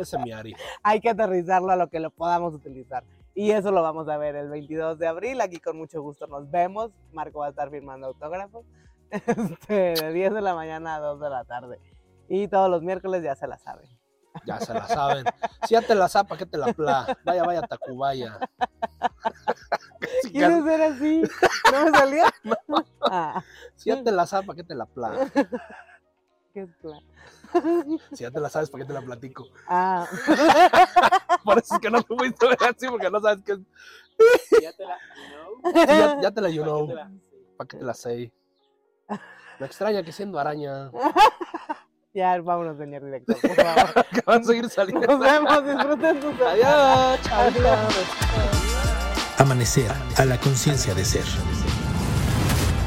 Ese 0.00 0.18
mi 0.24 0.32
hay 0.82 1.00
que 1.00 1.10
aterrizarlo 1.10 1.70
a 1.70 1.76
lo 1.76 1.88
que 1.88 2.00
lo 2.00 2.10
podamos 2.10 2.54
utilizar. 2.54 3.04
Y 3.34 3.50
eso 3.50 3.72
lo 3.72 3.82
vamos 3.82 4.08
a 4.08 4.16
ver 4.16 4.36
el 4.36 4.48
22 4.48 4.98
de 4.98 5.08
abril. 5.08 5.40
Aquí 5.40 5.58
con 5.58 5.76
mucho 5.76 6.00
gusto 6.00 6.26
nos 6.28 6.50
vemos. 6.50 6.92
Marco 7.12 7.40
va 7.40 7.46
a 7.46 7.50
estar 7.50 7.70
firmando 7.70 8.06
autógrafos. 8.08 8.64
Este, 9.10 9.94
de 9.94 10.12
10 10.12 10.34
de 10.34 10.40
la 10.40 10.54
mañana 10.54 10.96
a 10.96 11.00
2 11.00 11.20
de 11.20 11.30
la 11.30 11.44
tarde. 11.44 11.78
Y 12.28 12.48
todos 12.48 12.68
los 12.70 12.82
miércoles 12.82 13.22
ya 13.22 13.34
se 13.36 13.46
la 13.46 13.58
saben. 13.58 13.86
Ya 14.44 14.58
se 14.58 14.74
la 14.74 14.88
saben. 14.88 15.24
Si 15.66 15.74
ya 15.74 15.82
te 15.82 15.94
la 15.94 16.08
zapa, 16.08 16.36
que 16.36 16.46
te 16.46 16.58
la 16.58 16.72
pla. 16.72 17.16
Vaya, 17.24 17.44
vaya, 17.44 17.62
Tacubaya. 17.62 18.38
Quise 20.22 20.62
ser 20.62 20.82
así. 20.82 21.22
¿No 21.72 21.84
me 21.84 21.90
salió? 21.98 22.24
Ah, 23.02 23.42
si 23.76 23.90
ya 23.90 24.02
te 24.02 24.10
la 24.10 24.26
zapa, 24.26 24.54
que 24.54 24.64
te 24.64 24.74
la 24.74 24.86
pla. 24.86 25.12
Qué 26.54 26.60
es 26.62 26.70
plan. 26.80 27.00
Si 28.12 28.22
ya 28.22 28.30
te 28.30 28.40
la 28.40 28.48
sabes, 28.48 28.70
¿para 28.70 28.84
qué 28.84 28.88
te 28.88 28.94
la 28.94 29.02
platico? 29.02 29.46
Ah, 29.68 30.06
Por 31.44 31.58
eso 31.58 31.74
es 31.74 31.80
que 31.80 31.90
no 31.90 32.00
te 32.02 32.16
fuiste 32.16 32.46
a 32.46 32.48
ver 32.50 32.58
así, 32.62 32.86
porque 32.88 33.10
no 33.10 33.20
sabes 33.20 33.44
qué. 33.44 33.58
Ya 34.62 34.72
te 34.72 34.84
la. 34.86 34.96
Sí, 35.64 35.86
ya, 35.86 36.20
ya 36.22 36.30
te 36.30 36.40
la 36.40 36.48
you 36.48 36.62
know. 36.62 36.86
Te 36.86 36.94
la- 36.94 37.10
¿Para 37.56 37.68
qué 37.68 37.76
te 37.78 37.84
la 37.84 37.94
sé? 37.94 38.32
Me 39.58 39.66
extraña 39.66 40.02
que 40.02 40.12
siendo 40.12 40.38
araña. 40.38 40.90
ya, 42.14 42.40
vámonos, 42.40 42.78
señor 42.78 43.04
director, 43.04 43.36
por 43.40 43.56
favor. 43.56 44.06
que 44.12 44.20
van 44.24 44.40
a 44.40 44.44
seguir 44.44 44.70
saliendo. 44.70 45.06
Nos 45.06 45.20
vemos, 45.20 45.64
disfruten 45.66 46.22
sus 46.22 46.40
Adiós, 46.40 47.20
chao. 47.22 47.88
Amanecer 49.38 49.90
a 50.16 50.24
la 50.24 50.38
conciencia 50.38 50.94
de 50.94 51.04
ser. 51.04 51.24